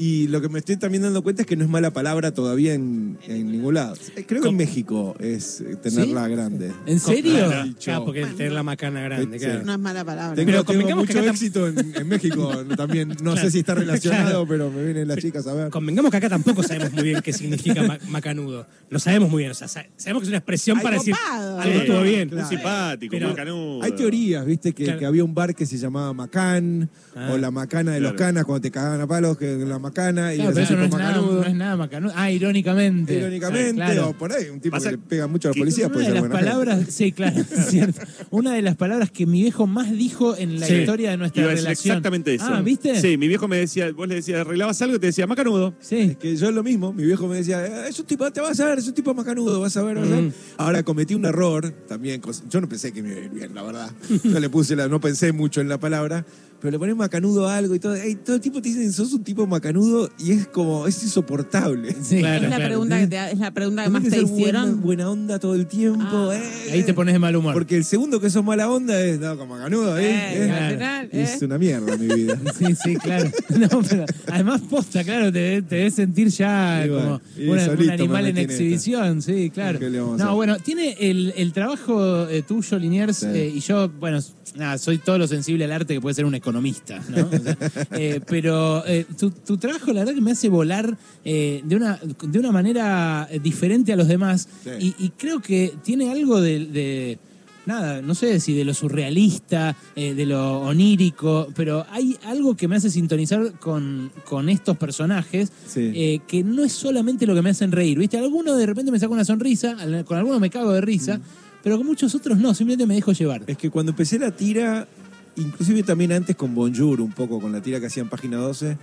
Y 0.00 0.28
lo 0.28 0.40
que 0.40 0.48
me 0.48 0.60
estoy 0.60 0.76
también 0.76 1.02
dando 1.02 1.22
cuenta 1.22 1.42
es 1.42 1.48
que 1.48 1.56
no 1.56 1.64
es 1.64 1.68
mala 1.70 1.90
palabra 1.92 2.32
todavía 2.32 2.72
en, 2.72 3.18
en 3.26 3.50
ningún 3.50 3.74
lado. 3.74 3.96
Eh, 4.14 4.24
Creo 4.28 4.40
que 4.40 4.48
en 4.48 4.56
México 4.56 5.16
es 5.18 5.60
eh, 5.60 5.74
tenerla 5.74 6.28
grande. 6.28 6.70
¿En 6.86 7.00
serio? 7.00 7.50
Ah, 7.50 8.00
porque 8.04 8.24
tener 8.26 8.52
la 8.52 8.62
macana 8.62 9.00
grande, 9.00 9.40
Sí. 9.40 9.44
claro. 9.44 9.64
No 9.64 9.72
es 9.72 9.78
mala 9.80 10.04
palabra. 10.04 10.36
Tengo, 10.36 10.46
Pero 10.52 10.62
tengo 10.62 10.66
convengamos 10.78 11.06
que 11.08 11.14
mucho 11.14 11.20
acá 11.24 11.30
éxito 11.32 11.66
en, 11.66 11.96
en 11.96 12.06
México 12.06 12.48
también. 12.76 13.16
No 13.24 13.36
sé 13.36 13.50
si 13.50 13.58
está 13.58 13.74
relacionado, 13.74 14.46
pero 14.46 14.70
me 14.70 14.84
vienen 14.84 15.08
las 15.08 15.18
chicas 15.18 15.44
a 15.48 15.54
ver. 15.54 15.70
Convengamos 15.70 16.12
que 16.12 16.16
acá 16.18 16.28
tampoco 16.28 16.62
sabemos 16.62 16.92
muy 16.92 17.02
bien 17.02 17.20
qué 17.20 17.32
significa 17.32 17.82
ma- 17.82 17.98
macanudo. 18.08 18.68
No 18.90 19.00
sabemos 19.00 19.28
muy 19.28 19.40
bien. 19.40 19.50
O 19.50 19.54
sea, 19.54 19.66
sa- 19.66 19.84
sabemos 19.96 20.20
que 20.22 20.26
es 20.26 20.28
una 20.28 20.38
expresión 20.38 20.76
Ay, 20.78 20.82
para 20.84 20.96
decir 20.98 21.14
algo 21.36 21.62
Sí. 21.64 21.70
estuvo 21.80 22.02
bien. 22.02 22.30
Muy 22.32 22.44
simpático, 22.44 23.10
Pero- 23.10 23.26
muy 23.26 23.36
canudo. 23.36 23.82
Hay 23.82 23.90
teorías, 23.92 24.46
viste, 24.46 24.72
que, 24.72 24.84
Claro. 24.84 25.00
que 25.00 25.06
había 25.06 25.24
un 25.24 25.34
bar 25.34 25.56
que 25.56 25.66
se 25.66 25.76
llamaba 25.76 26.12
Macán, 26.12 26.88
Ah. 27.16 27.30
o 27.32 27.36
la 27.36 27.50
macana 27.50 27.90
de 27.94 28.00
los 28.00 28.12
canas 28.12 28.44
cuando 28.44 28.60
te 28.60 28.70
cagaban 28.70 29.00
a 29.00 29.06
palos, 29.08 29.36
que 29.36 29.56
la 29.56 29.80
macana, 29.88 30.32
y 30.34 30.36
Claro, 30.36 30.50
le 30.50 30.54
pero 30.54 30.64
eso 30.66 30.76
no 30.76 30.84
es, 30.84 30.90
nada, 30.90 31.04
macanudo. 31.12 31.40
no 31.42 31.46
es 31.48 31.54
nada 31.54 31.76
macanudo. 31.76 32.12
Ah, 32.16 32.30
irónicamente. 32.30 33.14
Irónicamente, 33.14 33.74
Claro. 33.74 34.08
o 34.10 34.12
por 34.14 34.32
ahí, 34.32 34.48
un 34.48 34.60
tipo 34.60 34.76
Pasa 34.76 34.90
que 34.90 34.96
le 34.96 35.02
pega 35.02 35.26
mucho 35.26 35.48
a 35.48 35.52
la 35.52 35.58
policía. 35.58 35.86
Una 35.86 35.92
puede 35.94 36.06
de 36.06 36.12
ser 36.12 36.20
las 36.20 36.28
buena 36.30 36.34
palabras, 36.46 36.76
gente. 36.76 36.92
sí, 36.92 37.12
claro, 37.18 37.40
es 37.40 37.66
cierto. 37.66 38.00
Una 38.30 38.54
de 38.54 38.62
las 38.62 38.76
palabras 38.76 39.10
que 39.10 39.26
mi 39.26 39.42
viejo 39.42 39.66
más 39.66 39.90
dijo 39.92 40.36
en 40.36 40.60
la 40.60 40.66
Sí. 40.66 40.74
historia 40.74 41.10
de 41.10 41.16
nuestra 41.16 41.42
Iba 41.42 41.50
a 41.50 41.54
decir 41.54 41.64
relación. 41.66 41.92
exactamente 41.92 42.34
eso. 42.34 42.44
Ah, 42.48 42.60
¿viste? 42.62 43.00
Sí, 43.00 43.16
mi 43.16 43.28
viejo 43.28 43.48
me 43.48 43.56
decía, 43.56 43.90
vos 43.92 44.06
le 44.08 44.16
decías, 44.16 44.40
arreglabas 44.40 44.80
algo 44.82 44.96
y 44.96 44.98
te 44.98 45.06
decía, 45.06 45.26
macanudo. 45.26 45.74
Sí. 45.80 45.96
Es 45.98 46.16
que 46.16 46.36
yo 46.36 46.50
lo 46.50 46.62
mismo, 46.62 46.92
mi 46.92 47.04
viejo 47.04 47.26
me 47.28 47.36
decía, 47.36 47.64
"Eh, 47.64 47.88
es 47.88 47.98
un 47.98 48.06
tipo, 48.06 48.30
te 48.30 48.40
vas 48.40 48.58
a 48.60 48.66
ver, 48.66 48.78
es 48.78 48.86
un 48.88 48.94
tipo 48.94 49.14
macanudo, 49.14 49.60
vas 49.60 49.76
a 49.76 49.82
ver, 49.82 49.96
vas 49.96 50.06
a 50.08 50.10
ver". 50.10 50.22
Mm. 50.24 50.32
Ahora 50.58 50.82
cometí 50.82 51.14
un 51.14 51.24
error 51.24 51.70
también, 51.88 52.20
yo 52.50 52.60
no 52.60 52.68
pensé 52.68 52.92
que 52.92 53.02
me 53.02 53.10
iba 53.10 53.18
a 53.20 53.24
ir 53.24 53.30
bien, 53.30 53.54
la 53.54 53.62
verdad. 53.62 53.90
No 54.24 54.40
le 54.40 54.50
puse 54.50 54.76
la, 54.76 54.88
no 54.88 55.00
pensé 55.00 55.32
mucho 55.32 55.60
en 55.60 55.68
la 55.68 55.78
palabra, 55.78 56.24
pero 56.60 56.72
le 56.72 56.78
pones 56.78 56.96
macanudo 56.96 57.46
a 57.48 57.56
algo 57.56 57.74
y 57.74 57.78
todo, 57.78 57.94
todo 58.24 58.36
el 58.36 58.42
tiempo 58.42 58.60
te 58.60 58.68
dicen, 58.70 58.92
sos 58.92 59.12
un 59.12 59.22
tipo 59.22 59.46
macanudo 59.46 60.10
y 60.18 60.32
es 60.32 60.46
como, 60.48 60.86
es 60.86 61.02
insoportable. 61.02 61.94
Sí. 62.02 62.18
Claro, 62.18 62.36
es, 62.36 62.42
la 62.42 62.48
claro. 62.56 62.64
pregunta 62.64 62.98
que 63.00 63.06
te, 63.06 63.30
es 63.32 63.38
la 63.38 63.50
pregunta 63.52 63.84
que 63.84 63.90
más 63.90 64.02
te 64.02 64.08
buena, 64.22 64.32
hicieron. 64.32 64.82
buena 64.82 65.10
onda 65.10 65.38
todo 65.38 65.54
el 65.54 65.66
tiempo. 65.66 66.04
Ah. 66.30 66.30
eh. 66.34 66.70
Ahí 66.72 66.82
te 66.82 66.94
pones 66.94 67.14
de 67.14 67.18
mal 67.18 67.36
humor. 67.36 67.52
Porque 67.54 67.76
el 67.76 67.84
segundo 67.84 68.20
que 68.20 68.28
sos 68.30 68.44
mala 68.44 68.70
onda 68.70 69.00
es, 69.00 69.18
no, 69.20 69.36
como 69.38 69.54
macanudo, 69.56 69.98
¿eh? 69.98 70.10
Eh, 70.10 70.32
eh. 70.50 70.70
final, 70.74 71.08
Y 71.12 71.16
eh. 71.18 71.22
Es 71.22 71.42
una 71.42 71.58
mierda 71.58 71.96
mi 71.96 72.06
vida. 72.14 72.38
Sí, 72.58 72.74
sí, 72.82 72.96
claro. 72.96 73.30
No, 73.58 73.82
pero 73.88 74.04
además 74.26 74.60
posta, 74.68 75.04
claro, 75.04 75.32
te, 75.32 75.62
te 75.62 75.76
debes 75.76 75.94
sentir 75.94 76.28
ya 76.28 76.84
Y 76.84 76.88
bueno, 76.90 77.20
como 77.36 77.52
una- 77.52 77.70
un 77.70 77.86
me 77.86 77.92
animal 77.92 78.26
en 78.26 78.38
esta. 78.38 78.52
exhibición, 78.52 79.22
sí, 79.22 79.50
claro. 79.50 79.78
¿Qué 79.78 79.90
le 79.90 80.00
vamos 80.00 80.20
a 80.20 80.24
No, 80.24 80.34
bueno, 80.34 80.56
tiene 80.58 80.96
el, 81.00 81.32
el 81.36 81.52
trabajo 81.52 82.28
eh, 82.28 82.42
tuyo, 82.42 82.78
Liniers, 82.78 83.18
Sí. 83.18 83.26
eh, 83.26 83.52
y 83.54 83.60
yo, 83.60 83.88
bueno, 83.88 84.18
nada, 84.56 84.78
soy 84.78 84.98
todo 84.98 85.18
lo 85.18 85.26
sensible 85.26 85.64
al 85.64 85.72
arte 85.72 85.94
que 85.94 86.00
puede 86.00 86.14
ser 86.14 86.24
un 86.24 86.34
economista, 86.48 87.00
¿no? 87.08 87.26
O 87.26 87.38
sea, 87.38 87.56
eh, 87.92 88.20
pero 88.26 88.84
eh, 88.86 89.04
tu, 89.18 89.30
tu 89.30 89.56
trabajo, 89.58 89.92
la 89.92 90.00
verdad, 90.00 90.14
que 90.14 90.20
me 90.20 90.32
hace 90.32 90.48
volar 90.48 90.96
eh, 91.24 91.62
de, 91.64 91.76
una, 91.76 91.98
de 92.22 92.38
una 92.38 92.52
manera 92.52 93.28
diferente 93.42 93.92
a 93.92 93.96
los 93.96 94.08
demás, 94.08 94.48
Sí. 94.64 94.94
y, 94.98 95.04
y 95.04 95.08
creo 95.10 95.40
que 95.40 95.74
tiene 95.84 96.10
algo 96.10 96.40
de- 96.40 96.66
de 96.66 97.18
nada, 97.66 98.00
no 98.00 98.14
sé 98.14 98.40
si 98.40 98.54
de 98.54 98.64
lo 98.64 98.72
surrealista, 98.72 99.76
eh, 99.94 100.14
de 100.14 100.24
lo 100.24 100.60
onírico, 100.62 101.48
pero 101.54 101.84
hay 101.90 102.16
algo 102.24 102.56
que 102.56 102.66
me 102.66 102.76
hace 102.76 102.88
sintonizar 102.90 103.58
con, 103.58 104.10
con 104.24 104.48
estos 104.48 104.76
personajes 104.78 105.52
Sí. 105.66 105.92
eh, 105.94 106.20
que 106.26 106.42
no 106.42 106.64
es 106.64 106.72
solamente 106.72 107.26
lo 107.26 107.34
que 107.34 107.42
me 107.42 107.50
hacen 107.50 107.70
reír, 107.72 107.98
¿viste? 107.98 108.16
Alguno 108.16 108.54
de 108.56 108.64
repente 108.64 108.90
me 108.90 108.98
saca 108.98 109.12
una 109.12 109.24
sonrisa, 109.26 109.76
con 110.06 110.16
algunos 110.16 110.40
me 110.40 110.48
cago 110.48 110.72
de 110.72 110.80
risa, 110.80 111.20
pero 111.62 111.76
con 111.76 111.86
muchos 111.86 112.14
otros 112.14 112.38
no, 112.38 112.54
simplemente 112.54 112.86
me 112.86 112.94
dejo 112.94 113.12
llevar. 113.12 113.42
Es 113.46 113.58
que 113.58 113.68
cuando 113.68 113.90
empecé 113.92 114.18
la 114.18 114.30
tira, 114.30 114.88
inclusive 115.38 115.82
también 115.82 116.12
antes 116.12 116.36
con 116.36 116.54
Bonjour, 116.54 117.00
un 117.00 117.12
poco 117.12 117.40
con 117.40 117.52
la 117.52 117.62
tira 117.62 117.80
que 117.80 117.86
hacía 117.86 118.02
en 118.02 118.08
página 118.08 118.36
12, 118.38 118.76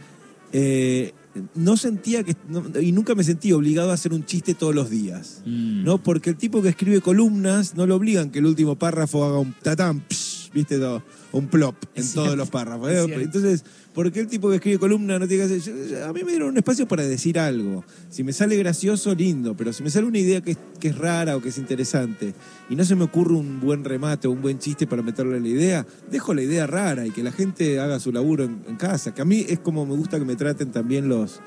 eh, 0.53 1.13
no 1.55 1.75
sentía 1.75 2.23
que, 2.23 2.35
no- 2.47 2.63
y 2.79 2.91
nunca 2.91 3.13
me 3.15 3.23
sentí 3.23 3.51
obligado 3.51 3.91
a 3.91 3.93
hacer 3.93 4.13
un 4.13 4.25
chiste 4.25 4.53
todos 4.53 4.73
los 4.73 4.89
días. 4.89 5.41
Mm. 5.45 5.83
¿no? 5.83 5.97
Porque 5.97 6.29
el 6.29 6.37
tipo 6.37 6.61
que 6.61 6.69
escribe 6.69 7.01
columnas 7.01 7.75
no 7.75 7.85
lo 7.85 7.95
obligan 7.95 8.29
que 8.31 8.39
el 8.39 8.45
último 8.45 8.75
párrafo 8.75 9.25
haga 9.25 9.39
un 9.39 9.53
tatán, 9.53 10.01
psh, 10.09 10.44
¿viste? 10.55 10.79
Todo, 10.79 11.03
un 11.33 11.47
plop 11.47 11.75
en 11.93 12.03
Es 12.03 12.13
todos 12.13 12.27
cierto, 12.29 12.35
los 12.37 12.49
párrafos. 12.49 12.89
¿eh? 12.89 13.03
Entonces, 13.21 13.63
¿por 13.93 14.11
qué 14.11 14.21
el 14.21 14.27
tipo 14.27 14.49
que 14.49 14.55
escribe 14.55 14.79
columna 14.79 15.19
no 15.19 15.27
tiene 15.27 15.47
que 15.47 15.55
hacer? 15.57 15.75
yo- 15.89 16.05
a 16.05 16.11
mí 16.13 16.23
me 16.23 16.31
dieron 16.31 16.49
un 16.49 16.57
espacio 16.57 16.87
para 16.87 17.03
decir 17.03 17.37
algo. 17.37 17.83
Si 18.09 18.23
me 18.23 18.33
sale 18.33 18.55
gracioso, 18.57 19.13
lindo, 19.13 19.55
pero 19.55 19.71
si 19.73 19.83
me 19.83 19.89
sale 19.91 20.07
una 20.07 20.17
idea 20.17 20.41
que 20.41 20.51
es, 20.51 20.57
que 20.79 20.87
es 20.87 20.97
rara 20.97 21.35
o 21.35 21.41
que 21.41 21.49
es 21.49 21.57
interesante 21.57 22.33
y 22.69 22.75
no 22.75 22.83
se 22.85 22.95
me 22.95 23.03
ocurre 23.03 23.33
un 23.35 23.59
buen 23.59 23.83
remate 23.83 24.27
o 24.27 24.31
un 24.31 24.41
buen 24.41 24.57
chiste 24.57 24.87
para 24.87 25.01
meterle 25.03 25.39
la 25.39 25.47
idea, 25.47 25.85
dejo 26.09 26.33
la 26.33 26.41
idea 26.41 26.65
rara 26.65 27.05
y 27.05 27.11
que 27.11 27.21
la 27.21 27.31
gente 27.33 27.79
haga 27.79 27.99
su 27.99 28.11
laburo 28.11 28.45
en, 28.45 28.63
en 28.67 28.77
casa. 28.77 29.13
Que 29.13 29.21
a 29.21 29.25
mí 29.25 29.45
es 29.47 29.59
como 29.59 29.85
me 29.85 29.95
gusta 29.95 30.17
que 30.17 30.25
me 30.25 30.35
traten 30.37 30.71
también 30.71 31.09
los, 31.09 31.41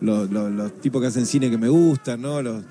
los, 0.00 0.30
los- 0.30 0.50
los 0.50 0.80
tipos 0.80 1.00
que 1.02 1.08
hacen 1.08 1.26
cine 1.26 1.50
que 1.50 1.58
me 1.58 1.68
gustan, 1.68 2.22
¿no? 2.22 2.40
Los, 2.42 2.64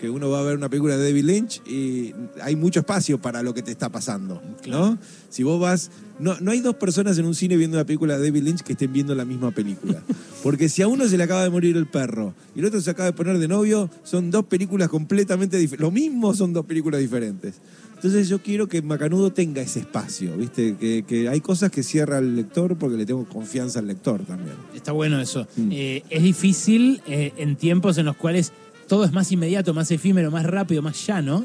que 0.00 0.08
uno 0.08 0.30
va 0.30 0.40
a 0.40 0.42
ver 0.42 0.56
una 0.56 0.70
película 0.70 0.96
de 0.96 1.04
David 1.04 1.24
Lynch 1.24 1.62
y 1.66 2.14
hay 2.40 2.56
mucho 2.56 2.80
espacio 2.80 3.20
para 3.20 3.42
lo 3.42 3.52
que 3.52 3.62
te 3.62 3.70
está 3.70 3.90
pasando, 3.90 4.40
¿no? 4.66 4.98
Si 5.28 5.42
vos 5.42 5.60
vas... 5.60 5.90
No, 6.18 6.38
no 6.40 6.50
hay 6.50 6.60
dos 6.60 6.76
personas 6.76 7.18
en 7.18 7.26
un 7.26 7.34
cine 7.34 7.56
viendo 7.56 7.76
una 7.76 7.84
película 7.84 8.18
de 8.18 8.24
David 8.24 8.42
Lynch 8.42 8.60
que 8.62 8.72
estén 8.72 8.92
viendo 8.92 9.14
la 9.14 9.24
misma 9.24 9.50
película. 9.50 10.02
Porque 10.42 10.68
si 10.68 10.80
a 10.82 10.88
uno 10.88 11.06
se 11.06 11.18
le 11.18 11.24
acaba 11.24 11.42
de 11.42 11.50
morir 11.50 11.76
el 11.76 11.86
perro 11.86 12.34
y 12.54 12.60
el 12.60 12.64
otro 12.66 12.80
se 12.80 12.90
acaba 12.90 13.06
de 13.06 13.12
poner 13.12 13.38
de 13.38 13.46
novio, 13.46 13.90
son 14.02 14.30
dos 14.30 14.46
películas 14.46 14.88
completamente 14.88 15.58
diferentes. 15.58 15.80
Lo 15.80 15.90
mismo 15.90 16.34
son 16.34 16.52
dos 16.52 16.64
películas 16.64 17.00
diferentes. 17.00 17.54
Entonces 17.94 18.30
yo 18.30 18.42
quiero 18.42 18.66
que 18.66 18.80
Macanudo 18.80 19.30
tenga 19.30 19.60
ese 19.60 19.80
espacio, 19.80 20.34
¿viste? 20.34 20.76
Que, 20.76 21.04
que 21.06 21.28
hay 21.28 21.42
cosas 21.42 21.70
que 21.70 21.82
cierra 21.82 22.16
al 22.16 22.34
lector 22.34 22.76
porque 22.78 22.96
le 22.96 23.04
tengo 23.04 23.26
confianza 23.26 23.80
al 23.80 23.86
lector 23.86 24.24
también. 24.24 24.56
Está 24.74 24.92
bueno 24.92 25.20
eso. 25.20 25.46
Mm. 25.56 25.68
Eh, 25.70 26.02
es 26.08 26.22
difícil 26.22 27.02
eh, 27.06 27.32
en 27.36 27.56
tiempos 27.56 27.98
en 27.98 28.06
los 28.06 28.16
cuales 28.16 28.52
todo 28.90 29.04
es 29.04 29.12
más 29.12 29.30
inmediato, 29.30 29.72
más 29.72 29.88
efímero, 29.92 30.32
más 30.32 30.44
rápido, 30.44 30.82
más 30.82 31.06
llano. 31.06 31.44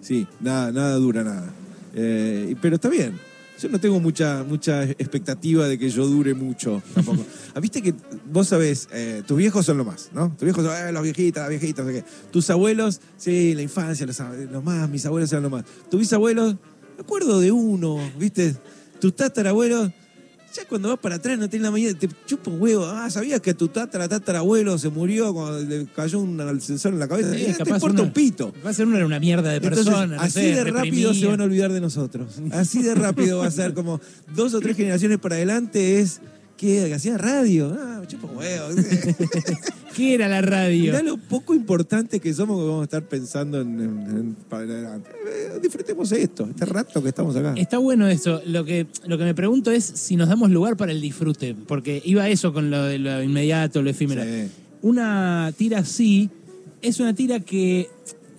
Sí, 0.00 0.24
nada, 0.38 0.70
nada 0.70 0.94
dura 0.98 1.24
nada. 1.24 1.52
Eh, 1.94 2.54
pero 2.62 2.76
está 2.76 2.88
bien. 2.88 3.18
Yo 3.60 3.68
no 3.70 3.80
tengo 3.80 3.98
mucha, 3.98 4.44
mucha 4.44 4.84
expectativa 4.84 5.66
de 5.66 5.76
que 5.76 5.90
yo 5.90 6.06
dure 6.06 6.32
mucho 6.32 6.80
tampoco. 6.94 7.24
Ah, 7.56 7.58
Viste 7.58 7.82
que 7.82 7.92
vos 8.30 8.46
sabés, 8.46 8.88
eh, 8.92 9.24
tus 9.26 9.36
viejos 9.36 9.66
son 9.66 9.78
lo 9.78 9.84
más, 9.84 10.10
¿no? 10.12 10.28
Tus 10.28 10.42
viejos 10.42 10.64
son 10.64 10.76
eh, 10.76 10.92
los 10.92 11.02
viejitos, 11.02 11.40
las 11.40 11.48
viejitas, 11.48 11.84
sé 11.84 11.92
qué. 11.92 12.04
Tus 12.30 12.50
abuelos, 12.50 13.00
sí, 13.16 13.54
la 13.54 13.62
infancia, 13.62 14.06
los, 14.06 14.20
los 14.52 14.62
más, 14.62 14.88
mis 14.88 15.04
abuelos 15.06 15.32
eran 15.32 15.42
lo 15.42 15.50
más. 15.50 15.64
Tus 15.90 15.98
bisabuelos, 15.98 16.54
me 16.54 17.00
acuerdo 17.00 17.40
de 17.40 17.50
uno, 17.50 17.98
¿viste? 18.16 18.54
Tus 19.00 19.16
tatarabuelos, 19.16 19.90
ya 20.56 20.64
cuando 20.68 20.88
vas 20.88 20.98
para 20.98 21.16
atrás 21.16 21.38
no 21.38 21.48
tenés 21.50 21.64
la 21.64 21.70
mañana, 21.70 21.98
te 21.98 22.08
chupa 22.26 22.50
un 22.50 22.60
huevo. 22.60 22.86
Ah, 22.86 23.10
¿sabías 23.10 23.40
que 23.40 23.52
tu 23.54 23.68
tatara, 23.68 24.08
tatarabuelo 24.08 24.78
se 24.78 24.88
murió 24.88 25.34
cuando 25.34 25.60
le 25.60 25.86
cayó 25.94 26.18
un 26.20 26.40
ascensor 26.40 26.92
en 26.94 26.98
la 26.98 27.08
cabeza? 27.08 27.34
Sí, 27.34 27.44
te 27.44 27.62
importa 27.70 27.86
uno- 27.86 28.02
un 28.04 28.12
pito. 28.12 28.52
Va 28.64 28.70
a 28.70 28.72
ser 28.74 28.86
una, 28.86 29.04
una 29.04 29.20
mierda 29.20 29.50
de 29.50 29.56
Entonces, 29.56 29.84
persona. 29.84 30.16
no 30.16 30.22
así 30.22 30.32
sé, 30.40 30.54
de 30.54 30.64
rápido 30.64 31.12
se 31.14 31.26
van 31.26 31.40
a 31.40 31.44
olvidar 31.44 31.72
de 31.72 31.80
nosotros. 31.80 32.40
Así 32.52 32.82
de 32.82 32.94
rápido 32.94 33.38
va 33.38 33.46
a 33.46 33.50
ser 33.50 33.74
como 33.74 34.00
dos 34.34 34.54
o 34.54 34.60
tres 34.60 34.76
generaciones 34.76 35.18
para 35.18 35.36
adelante 35.36 36.00
es 36.00 36.20
que 36.56 36.92
hacía 36.94 37.18
radio. 37.18 37.76
Ah, 37.78 38.02
chupa 38.06 38.26
huevo. 38.28 38.68
¿Qué 39.94 40.14
era 40.14 40.28
la 40.28 40.42
radio? 40.42 40.92
Mirá 40.92 41.02
lo 41.02 41.16
poco 41.16 41.54
importante 41.54 42.20
que 42.20 42.32
somos 42.34 42.58
que 42.58 42.64
vamos 42.66 42.80
a 42.82 42.84
estar 42.84 43.02
pensando 43.04 43.60
en, 43.60 43.80
en- 43.80 44.16
en- 44.16 44.34
para 44.48 44.62
adelante. 44.64 45.10
Eh, 45.26 45.58
disfrutemos 45.62 46.12
esto, 46.12 46.46
este 46.48 46.66
rato 46.66 47.02
que 47.02 47.08
estamos 47.08 47.34
acá. 47.36 47.54
Está 47.56 47.78
bueno 47.78 48.06
eso. 48.08 48.42
Lo 48.46 48.64
que, 48.64 48.86
lo 49.06 49.16
que 49.16 49.24
me 49.24 49.34
pregunto 49.34 49.70
es 49.70 49.84
si 49.84 50.16
nos 50.16 50.28
damos 50.28 50.50
lugar 50.50 50.76
para 50.76 50.92
el 50.92 51.00
disfrute. 51.00 51.54
Porque 51.66 52.02
iba 52.04 52.28
eso 52.28 52.52
con 52.52 52.70
lo 52.70 52.84
de 52.84 52.98
lo 52.98 53.22
inmediato, 53.22 53.80
lo 53.82 53.88
efímero. 53.90 54.22
Sí. 54.22 54.50
Una 54.82 55.52
tira 55.56 55.78
así 55.78 56.28
es 56.82 57.00
una 57.00 57.14
tira 57.14 57.40
que 57.40 57.88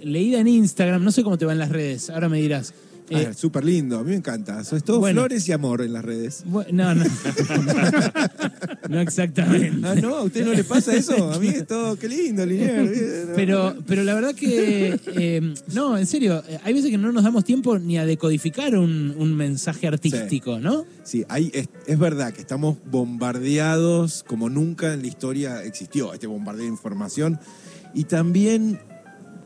leída 0.01 0.39
en 0.39 0.47
Instagram, 0.47 1.03
no 1.03 1.11
sé 1.11 1.23
cómo 1.23 1.37
te 1.39 1.45
va 1.45 1.53
en 1.53 1.59
las 1.59 1.69
redes, 1.69 2.09
ahora 2.11 2.29
me 2.29 2.39
dirás. 2.39 2.73
Eh, 3.09 3.27
Ah, 3.29 3.33
Súper 3.33 3.63
lindo, 3.63 3.97
a 3.99 4.03
mí 4.03 4.09
me 4.11 4.15
encanta. 4.17 4.59
Eso 4.61 4.75
es 4.75 4.83
todo 4.83 4.99
Bueno. 4.99 5.21
flores 5.21 5.47
y 5.47 5.51
amor 5.53 5.81
en 5.81 5.93
las 5.93 6.03
redes. 6.03 6.43
no, 6.45 6.63
no. 6.95 7.03
no 8.89 8.99
exactamente. 9.01 9.87
Ah, 9.87 9.95
no, 9.95 10.15
¿a 10.17 10.23
usted 10.23 10.45
no 10.45 10.53
le 10.53 10.63
pasa 10.63 10.95
eso? 10.95 11.31
A 11.31 11.39
mí 11.39 11.47
es 11.49 11.65
todo, 11.67 11.95
qué 11.97 12.07
lindo, 12.09 12.45
Linier. 12.45 13.27
Pero, 13.35 13.75
pero 13.85 14.03
la 14.03 14.13
verdad 14.15 14.33
que, 14.33 14.99
eh, 15.15 15.53
no, 15.73 15.97
en 15.97 16.05
serio, 16.07 16.43
eh, 16.47 16.57
hay 16.63 16.73
veces 16.73 16.89
que 16.89 16.97
no 16.97 17.11
nos 17.11 17.23
damos 17.23 17.43
tiempo 17.45 17.77
ni 17.77 17.97
a 17.97 18.05
decodificar 18.05 18.75
un, 18.77 19.13
un 19.17 19.35
mensaje 19.35 19.87
artístico, 19.87 20.59
¿no? 20.59 20.85
Sí, 21.03 21.23
hay, 21.29 21.51
es, 21.53 21.69
es 21.85 21.99
verdad 21.99 22.33
que 22.33 22.41
estamos 22.41 22.77
bombardeados 22.89 24.23
como 24.23 24.49
nunca 24.49 24.93
en 24.93 25.01
la 25.01 25.07
historia 25.07 25.63
existió 25.63 26.13
este 26.13 26.27
bombardeo 26.27 26.63
de 26.65 26.71
información. 26.71 27.39
Y 27.93 28.05
también 28.05 28.79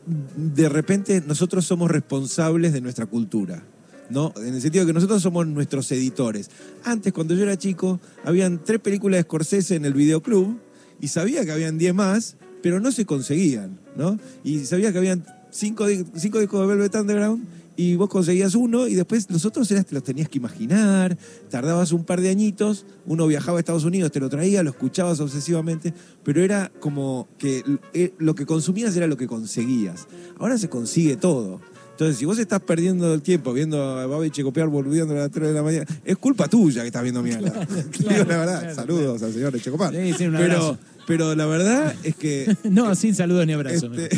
de 0.05 0.69
repente 0.69 1.21
nosotros 1.25 1.65
somos 1.65 1.91
responsables 1.91 2.73
de 2.73 2.81
nuestra 2.81 3.05
cultura. 3.05 3.63
¿no? 4.09 4.33
En 4.37 4.53
el 4.53 4.61
sentido 4.61 4.85
que 4.85 4.93
nosotros 4.93 5.21
somos 5.21 5.47
nuestros 5.47 5.91
editores. 5.91 6.49
Antes, 6.83 7.13
cuando 7.13 7.33
yo 7.33 7.43
era 7.43 7.57
chico, 7.57 7.99
habían 8.25 8.59
tres 8.63 8.79
películas 8.79 9.19
de 9.19 9.23
Scorsese 9.23 9.75
en 9.75 9.85
el 9.85 9.93
videoclub 9.93 10.59
y 10.99 11.07
sabía 11.07 11.45
que 11.45 11.51
habían 11.51 11.77
diez 11.77 11.93
más, 11.93 12.35
pero 12.61 12.79
no 12.79 12.91
se 12.91 13.05
conseguían, 13.05 13.79
¿no? 13.95 14.19
Y 14.43 14.65
sabía 14.65 14.91
que 14.91 14.97
habían 14.97 15.25
cinco, 15.49 15.85
cinco 16.15 16.39
discos 16.39 16.61
de 16.61 16.67
Velvet 16.67 16.95
Underground 16.95 17.45
y 17.75 17.95
vos 17.95 18.09
conseguías 18.09 18.55
uno 18.55 18.87
y 18.87 18.95
después 18.95 19.29
los 19.29 19.45
otros 19.45 19.69
eras, 19.71 19.85
te 19.85 19.95
los 19.95 20.03
tenías 20.03 20.29
que 20.29 20.37
imaginar, 20.37 21.17
tardabas 21.49 21.91
un 21.91 22.03
par 22.03 22.21
de 22.21 22.29
añitos, 22.29 22.85
uno 23.05 23.27
viajaba 23.27 23.57
a 23.57 23.61
Estados 23.61 23.85
Unidos, 23.85 24.11
te 24.11 24.19
lo 24.19 24.29
traía, 24.29 24.63
lo 24.63 24.71
escuchabas 24.71 25.19
obsesivamente, 25.19 25.93
pero 26.23 26.43
era 26.43 26.71
como 26.79 27.27
que 27.37 27.63
eh, 27.93 28.13
lo 28.17 28.35
que 28.35 28.45
consumías 28.45 28.95
era 28.95 29.07
lo 29.07 29.17
que 29.17 29.27
conseguías. 29.27 30.07
Ahora 30.37 30.57
se 30.57 30.69
consigue 30.69 31.17
todo. 31.17 31.61
Entonces, 32.01 32.17
si 32.17 32.25
vos 32.25 32.39
estás 32.39 32.59
perdiendo 32.61 33.13
el 33.13 33.21
tiempo 33.21 33.53
viendo 33.53 33.79
a 33.79 34.07
Babi 34.07 34.31
Checopear 34.31 34.67
volviendo 34.69 35.13
a 35.13 35.17
las 35.17 35.29
3 35.29 35.49
de 35.49 35.53
la 35.53 35.61
mañana, 35.61 35.85
es 36.03 36.17
culpa 36.17 36.47
tuya 36.47 36.81
que 36.81 36.87
estás 36.87 37.03
viendo 37.03 37.21
mierda. 37.21 37.51
Te 37.67 37.75
digo 37.99 38.25
la 38.27 38.37
verdad. 38.37 38.59
claro, 38.61 38.75
Saludos 38.75 39.21
al 39.21 39.31
señor 39.31 39.61
Checopar. 39.61 39.93
Sí, 39.93 40.11
sí, 40.17 40.25
un 40.25 40.33
pero, 40.33 40.79
pero 41.05 41.35
la 41.35 41.45
verdad 41.45 41.93
es 42.01 42.15
que 42.15 42.57
No, 42.63 42.95
sin 42.95 43.13
saludos 43.13 43.45
ni 43.45 43.53
abrazos. 43.53 43.95
este, 43.95 44.17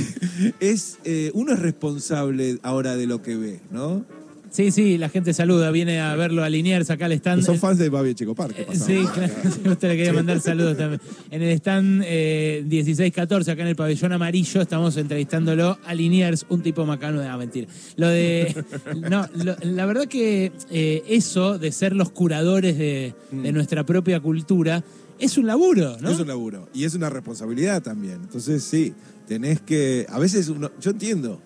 es 0.62 0.98
eh, 1.04 1.32
uno 1.34 1.52
es 1.52 1.60
responsable 1.60 2.58
ahora 2.64 2.96
de 2.96 3.06
lo 3.06 3.22
que 3.22 3.36
ve, 3.36 3.60
¿no? 3.70 4.06
Sí, 4.54 4.70
sí, 4.70 5.00
la 5.00 5.10
gente 5.10 5.34
saluda, 5.34 5.72
viene 5.72 6.00
a 6.00 6.16
verlo 6.16 6.44
a 6.44 6.50
Liniers, 6.50 6.92
acá 6.92 7.06
al 7.06 7.14
stand. 7.14 7.42
Son 7.44 7.58
fans 7.58 7.80
de 7.80 7.90
Babi 7.90 8.14
Checopar. 8.14 8.54
¿qué 8.54 8.62
Eh, 8.62 8.66
pasa? 8.68 8.86
Sí, 8.86 9.04
claro. 9.12 9.34
Usted 9.72 9.88
le 9.90 9.98
quería 9.98 10.14
mandar 10.14 10.40
saludos 10.42 10.78
también. 10.78 11.02
En 11.32 11.42
el 11.42 11.50
stand 11.54 12.04
eh, 12.06 12.64
16-14, 12.68 13.48
acá 13.52 13.64
en 13.64 13.70
el 13.70 13.76
pabellón 13.76 14.14
amarillo, 14.14 14.62
estamos 14.62 14.96
entrevistándolo 14.98 15.80
a 15.84 15.96
Liniers, 15.96 16.46
un 16.50 16.62
tipo 16.62 16.86
macano 16.86 17.20
de. 17.20 17.28
Ah, 17.28 17.36
mentira. 17.38 17.68
Lo 17.96 18.08
de. 18.10 18.56
No, 19.10 19.28
lo- 19.44 19.56
la 19.64 19.86
verdad 19.88 20.06
que 20.08 20.52
eh, 20.70 21.02
eso 21.10 21.58
de 21.58 21.72
ser 21.72 21.96
los 21.96 22.12
curadores 22.12 22.78
de, 22.78 23.16
de 23.32 23.52
nuestra 23.52 23.84
propia 23.88 24.20
cultura 24.20 24.84
es 25.18 25.36
un 25.40 25.48
laburo, 25.48 25.98
¿no? 26.00 26.12
Es 26.12 26.20
un 26.20 26.28
laburo. 26.28 26.70
Y 26.76 26.84
es 26.84 26.94
una 26.94 27.10
responsabilidad 27.10 27.82
también. 27.82 28.20
Entonces, 28.22 28.64
sí, 28.64 28.94
tenés 29.28 29.62
que. 29.62 30.06
A 30.10 30.20
veces 30.20 30.48
uno. 30.50 30.70
Yo 30.80 30.92
entiendo. 30.92 31.42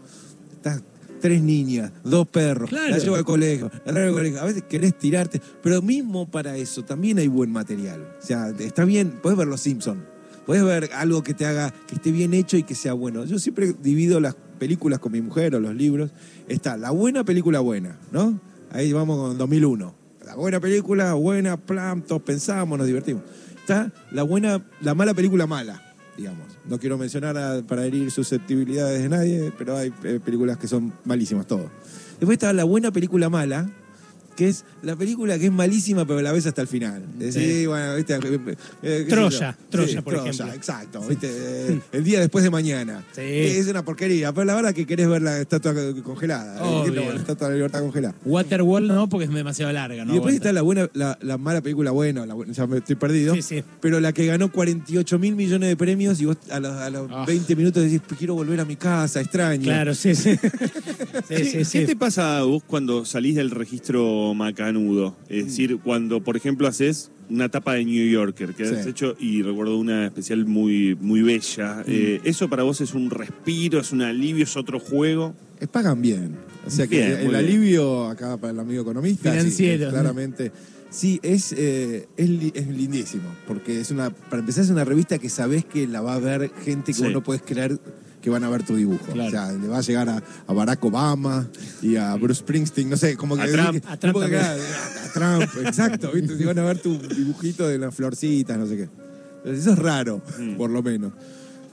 Estás 0.58 0.84
tres 1.20 1.42
niñas, 1.42 1.92
dos 2.04 2.28
perros, 2.28 2.70
Claro. 2.70 2.90
la 2.90 2.98
llevo 2.98 3.16
al 3.16 3.26
colegio, 3.26 3.72
la 3.86 3.92
traigo 3.94 4.10
al 4.10 4.14
colegio. 4.14 4.42
A 4.42 4.46
veces 4.46 4.64
querés 4.64 4.98
tirarte. 4.98 5.42
Pero 5.62 5.82
mismo 5.82 6.30
para 6.30 6.56
eso 6.58 6.84
también 6.84 7.18
hay 7.20 7.28
buen 7.28 7.52
material. 7.52 8.02
O 8.22 8.26
sea, 8.26 8.50
está 8.60 8.86
bien. 8.86 9.14
Puedes 9.22 9.38
ver 9.38 9.48
Los 9.48 9.62
Simpsons. 9.62 10.00
Puedes 10.46 10.64
ver 10.64 10.90
algo 10.94 11.24
que 11.24 11.34
te 11.34 11.46
haga, 11.46 11.74
que 11.88 11.96
esté 11.96 12.12
bien 12.12 12.34
hecho 12.34 12.56
y 12.56 12.64
que 12.64 12.74
sea 12.74 12.94
bueno. 12.94 13.26
Yo 13.26 13.38
siempre 13.38 13.74
divido 13.84 14.20
las 14.22 14.36
películas 14.60 15.00
con 15.00 15.12
mi 15.12 15.22
mujer 15.22 15.54
o 15.56 15.60
los 15.60 15.76
libros. 15.76 16.12
Está 16.48 16.78
la 16.78 16.92
buena 16.92 17.26
película 17.26 17.60
buena, 17.60 17.98
¿no? 18.12 18.40
Ahí 18.72 18.94
vamos 18.94 19.18
con 19.18 19.38
2001. 19.38 19.94
La 20.26 20.36
buena 20.36 20.60
película, 20.60 21.14
buena, 21.14 21.58
plan, 21.58 22.02
todos 22.02 22.22
pensamos, 22.22 22.78
nos 22.78 22.88
divertimos. 22.88 23.24
Está 23.60 23.92
la 24.12 24.24
buena, 24.24 24.66
la 24.82 24.94
mala 24.94 25.14
película 25.14 25.48
mala, 25.48 25.82
digamos. 26.18 26.57
No 26.70 26.80
quiero 26.80 26.98
mencionar 26.98 27.64
para 27.64 27.86
herir 27.86 28.12
susceptibilidades 28.12 29.02
de 29.02 29.10
nadie, 29.10 29.54
pero 29.58 29.78
hay 29.78 29.94
eh, 30.04 30.20
películas 30.24 30.58
que 30.58 30.68
son 30.68 30.94
malísimas 31.06 31.48
todo. 31.48 31.70
Después 32.20 32.36
está 32.36 32.52
la 32.52 32.66
buena 32.66 32.92
película 32.92 33.30
mala, 33.30 33.70
que 34.38 34.48
es 34.48 34.64
la 34.84 34.96
película 34.96 35.38
que 35.38 35.48
es 35.48 35.52
malísima, 35.52 36.06
pero 36.06 36.22
la 36.22 36.32
ves 36.32 36.46
hasta 36.46 36.62
el 36.62 36.68
final. 36.70 37.04
Decís, 37.18 37.34
Sí. 37.34 37.66
bueno, 37.66 37.96
¿viste? 37.96 38.14
Eh, 38.16 38.40
eh, 38.84 38.98
sé 39.00 39.06
Troya. 39.10 39.58
Troya, 39.70 40.02
por 40.02 40.14
ejemplo. 40.16 40.54
Exacto, 40.54 41.02
¿viste? 41.02 41.28
Eh, 41.30 41.80
el 41.92 42.04
día 42.04 42.20
después 42.22 42.44
de 42.44 42.50
mañana. 42.50 43.04
Sí. 43.14 43.22
Es 43.22 43.68
una 43.68 43.84
porquería, 43.84 44.32
pero 44.32 44.46
la 44.46 44.56
verdad 44.56 44.74
que 44.74 44.86
querés 44.86 45.10
ver 45.10 45.22
la 45.24 45.42
estatua 45.42 45.74
congelada. 46.04 46.64
Obvio. 46.64 46.86
¿Entiendes? 46.88 47.14
La 47.16 47.20
estatua 47.22 47.48
de 47.48 47.54
la 47.54 47.58
libertad 47.58 47.80
congelada. 47.82 48.16
Waterworld 48.26 48.92
no, 48.92 49.10
porque 49.10 49.26
es 49.26 49.34
demasiado 49.34 49.74
larga, 49.74 50.06
¿no? 50.06 50.12
y 50.12 50.16
después 50.16 50.36
aguanta. 50.36 50.50
está 50.50 50.54
la 50.54 50.62
buena, 50.62 50.90
la, 50.94 51.18
la 51.22 51.38
mala 51.38 51.62
película 51.62 51.92
buena, 51.92 52.26
la 52.26 52.34
buena- 52.36 52.54
ya 52.54 52.68
me 52.68 52.78
estoy 52.78 52.96
perdido. 52.96 53.34
Sí, 53.36 53.42
sí. 53.42 53.64
Pero 53.82 54.00
la 54.00 54.14
que 54.14 54.26
ganó 54.28 54.52
48 54.52 55.18
mil 55.20 55.36
millones 55.36 55.70
de 55.70 55.76
premios 55.76 56.22
y 56.22 56.26
vos 56.26 56.38
a 56.52 56.60
los, 56.60 56.72
a 56.74 56.90
los 56.92 57.10
Ah. 57.12 57.26
20 57.26 57.56
minutos 57.56 57.82
decís, 57.84 58.02
quiero 58.18 58.36
volver 58.36 58.60
a 58.60 58.66
mi 58.66 58.76
casa, 58.76 59.20
extraño. 59.22 59.64
Claro, 59.64 59.96
sí, 59.96 60.14
sí. 60.16 60.38
Sí, 61.28 61.36
¿Qué, 61.36 61.46
sí, 61.46 61.66
sí. 61.66 61.80
qué 61.80 61.86
te 61.88 61.96
pasa 61.96 62.38
a 62.38 62.44
vos 62.44 62.62
cuando 62.68 63.04
salís 63.06 63.36
del 63.36 63.50
registro 63.50 64.27
macanudo? 64.34 65.16
Es 65.30 65.46
decir, 65.46 65.78
cuando, 65.84 66.24
por 66.24 66.36
ejemplo, 66.38 66.68
haces 66.68 67.12
una 67.30 67.50
tapa 67.50 67.74
de 67.74 67.84
New 67.86 68.10
Yorker 68.10 68.54
que 68.54 68.64
has 68.64 68.84
Sí. 68.84 68.90
hecho 68.90 69.16
y 69.20 69.42
recuerdo 69.44 69.78
una 69.78 70.06
especial 70.06 70.46
muy, 70.46 70.96
muy 71.00 71.22
bella. 71.22 71.84
Eh, 71.88 72.22
¿Eso 72.24 72.48
para 72.50 72.64
vos 72.64 72.80
es 72.82 72.94
un 72.94 73.10
respiro, 73.10 73.80
es 73.82 73.92
un 73.92 74.02
alivio, 74.02 74.44
es 74.46 74.56
otro 74.56 74.80
juego? 74.80 75.36
Es 75.60 75.68
pagan 75.68 76.02
bien. 76.02 76.36
O 76.66 76.70
sea 76.70 76.88
que 76.88 76.98
Bien, 76.98 77.20
el 77.28 77.36
alivio 77.36 78.06
acá 78.08 78.38
para 78.38 78.52
el 78.54 78.60
amigo 78.60 78.82
economista. 78.84 79.32
sí, 79.34 79.38
Financiero. 79.40 79.90
claramente. 79.90 80.52
Sí, 80.90 81.20
es, 81.22 81.54
eh, 81.58 82.08
es, 82.16 82.30
li- 82.30 82.52
es 82.56 82.68
lindísimo. 82.68 83.24
Porque 83.46 83.82
es 83.82 83.92
una, 83.92 84.10
para 84.10 84.40
empezar, 84.40 84.64
es 84.64 84.70
una 84.70 84.86
revista 84.86 85.18
que 85.20 85.28
sabés 85.30 85.66
que 85.66 85.86
la 85.86 86.00
va 86.02 86.16
a 86.16 86.20
ver 86.20 86.50
gente 86.64 86.88
que 86.88 86.94
Sí. 86.94 87.04
vos 87.04 87.12
no 87.12 87.24
podés 87.24 87.42
creer 87.42 87.78
que 88.22 88.30
van 88.30 88.44
a 88.44 88.50
ver 88.50 88.64
tu 88.64 88.76
dibujo. 88.76 89.06
Claro. 89.14 89.28
O 89.28 89.32
sea, 89.32 89.52
le 89.52 89.68
va 89.68 89.78
a 89.78 89.82
llegar 89.82 90.10
a, 90.10 90.22
a 90.48 90.54
Barack 90.54 90.84
Obama 90.86 91.48
y 91.82 91.96
a 91.96 92.16
Bruce 92.16 92.40
Springsteen, 92.42 92.90
no 92.90 92.98
sé, 92.98 93.16
como 93.16 93.36
que. 93.36 93.44
A 93.44 93.48
Trump. 93.52 93.84
A 93.88 93.98
Trump 93.98 94.14
como 94.14 94.26
que- 94.28 94.36
también. 94.38 94.66
a 95.06 95.14
Trump, 95.14 95.66
exacto. 95.68 96.12
¿viste? 96.14 96.38
Si 96.38 96.44
van 96.44 96.60
a 96.60 96.64
ver 96.64 96.80
tu 96.80 96.98
dibujito 96.98 97.68
de 97.68 97.78
las 97.78 97.94
florcitas, 97.96 98.58
no 98.58 98.66
sé 98.68 98.76
qué. 98.78 98.90
Entonces, 99.38 99.62
Eso 99.62 99.72
es 99.74 99.80
raro, 99.80 100.22
Mm. 100.40 100.56
por 100.58 100.70
lo 100.70 100.82
menos. 100.84 101.14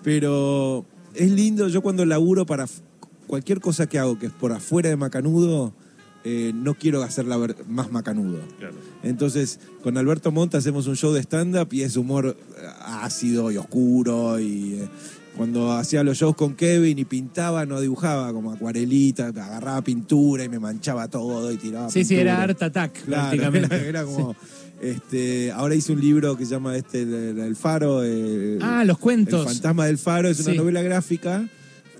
Pero 0.02 0.84
es 1.14 1.30
lindo, 1.30 1.68
yo 1.68 1.82
cuando 1.82 2.04
laburo 2.04 2.44
para 2.46 2.66
cualquier 3.26 3.60
cosa 3.60 3.86
que 3.86 3.98
hago 3.98 4.18
que 4.18 4.26
es 4.26 4.32
por 4.32 4.52
afuera 4.52 4.90
de 4.90 4.96
Macanudo, 4.96 5.72
eh, 6.24 6.52
no 6.54 6.74
quiero 6.74 7.02
hacerla 7.02 7.38
más 7.68 7.90
Macanudo. 7.90 8.38
Claro. 8.58 8.74
Entonces, 9.02 9.60
con 9.82 9.96
Alberto 9.98 10.30
Monta 10.32 10.58
hacemos 10.58 10.86
un 10.86 10.96
show 10.96 11.12
de 11.12 11.20
stand-up 11.20 11.68
y 11.72 11.82
es 11.82 11.96
humor 11.96 12.36
eh, 12.58 12.66
ácido 12.84 13.50
y 13.50 13.56
oscuro. 13.56 14.38
Y 14.40 14.74
eh, 14.74 14.88
cuando 15.36 15.72
hacía 15.72 16.02
los 16.04 16.16
shows 16.18 16.36
con 16.36 16.54
Kevin 16.54 16.98
y 16.98 17.04
pintaba, 17.04 17.66
no 17.66 17.80
dibujaba 17.80 18.32
como 18.32 18.52
acuarelita, 18.52 19.26
agarraba 19.28 19.82
pintura 19.82 20.44
y 20.44 20.48
me 20.48 20.58
manchaba 20.60 21.08
todo 21.08 21.50
y 21.50 21.56
tiraba 21.56 21.90
Sí, 21.90 22.04
sí, 22.04 22.16
era. 22.16 22.42
Art 22.42 22.62
Attack, 22.62 23.04
Claro, 23.04 23.22
prácticamente. 23.36 23.74
era, 23.76 23.84
era 23.86 24.04
como. 24.04 24.36
Este, 24.80 25.50
ahora 25.52 25.74
hice 25.74 25.92
un 25.92 26.00
libro 26.00 26.36
que 26.36 26.44
se 26.44 26.50
llama 26.52 26.76
este, 26.76 27.02
El, 27.02 27.38
el 27.38 27.56
Faro. 27.56 28.02
eh, 28.04 28.58
Ah, 28.60 28.84
los 28.84 28.98
cuentos. 28.98 29.46
El 29.46 29.52
Fantasma 29.54 29.86
del 29.86 29.98
Faro 29.98 30.28
es 30.28 30.40
una 30.40 30.52
Sí. 30.52 30.56
novela 30.58 30.82
gráfica 30.82 31.48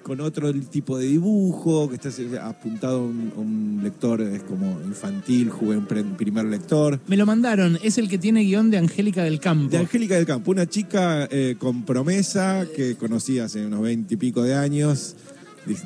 con 0.04 0.20
otro 0.20 0.52
tipo 0.52 0.99
de 0.99 1.06
dibujo, 1.06 1.88
que 1.88 1.96
está 1.96 2.11
apuntado 2.46 2.99
a 2.99 3.02
un, 3.02 3.32
a 3.34 3.40
un 3.40 3.80
lector, 3.82 4.20
es 4.20 4.42
como 4.42 4.78
infantil, 4.87 5.49
jugué 5.49 5.80
primer 6.16 6.44
lector. 6.44 7.00
Me 7.08 7.16
lo 7.16 7.25
mandaron, 7.26 7.78
es 7.82 7.96
el 7.96 8.08
que 8.08 8.18
tiene 8.18 8.44
guion 8.44 8.70
de 8.70 8.78
Angélica 8.78 9.25
del 9.25 9.40
Campo. 9.40 9.70
De 9.70 9.78
Angélica 9.78 10.14
del 10.14 10.26
Campo, 10.26 10.50
una 10.50 10.66
chica 10.66 11.26
eh, 11.30 11.56
con 11.58 11.84
promesa 11.84 12.66
que 12.76 12.96
conocí 12.96 13.38
hace 13.38 13.64
unos 13.64 13.80
veinte 13.80 14.14
y 14.14 14.16
pico 14.18 14.42
de 14.42 14.54
años. 14.54 15.16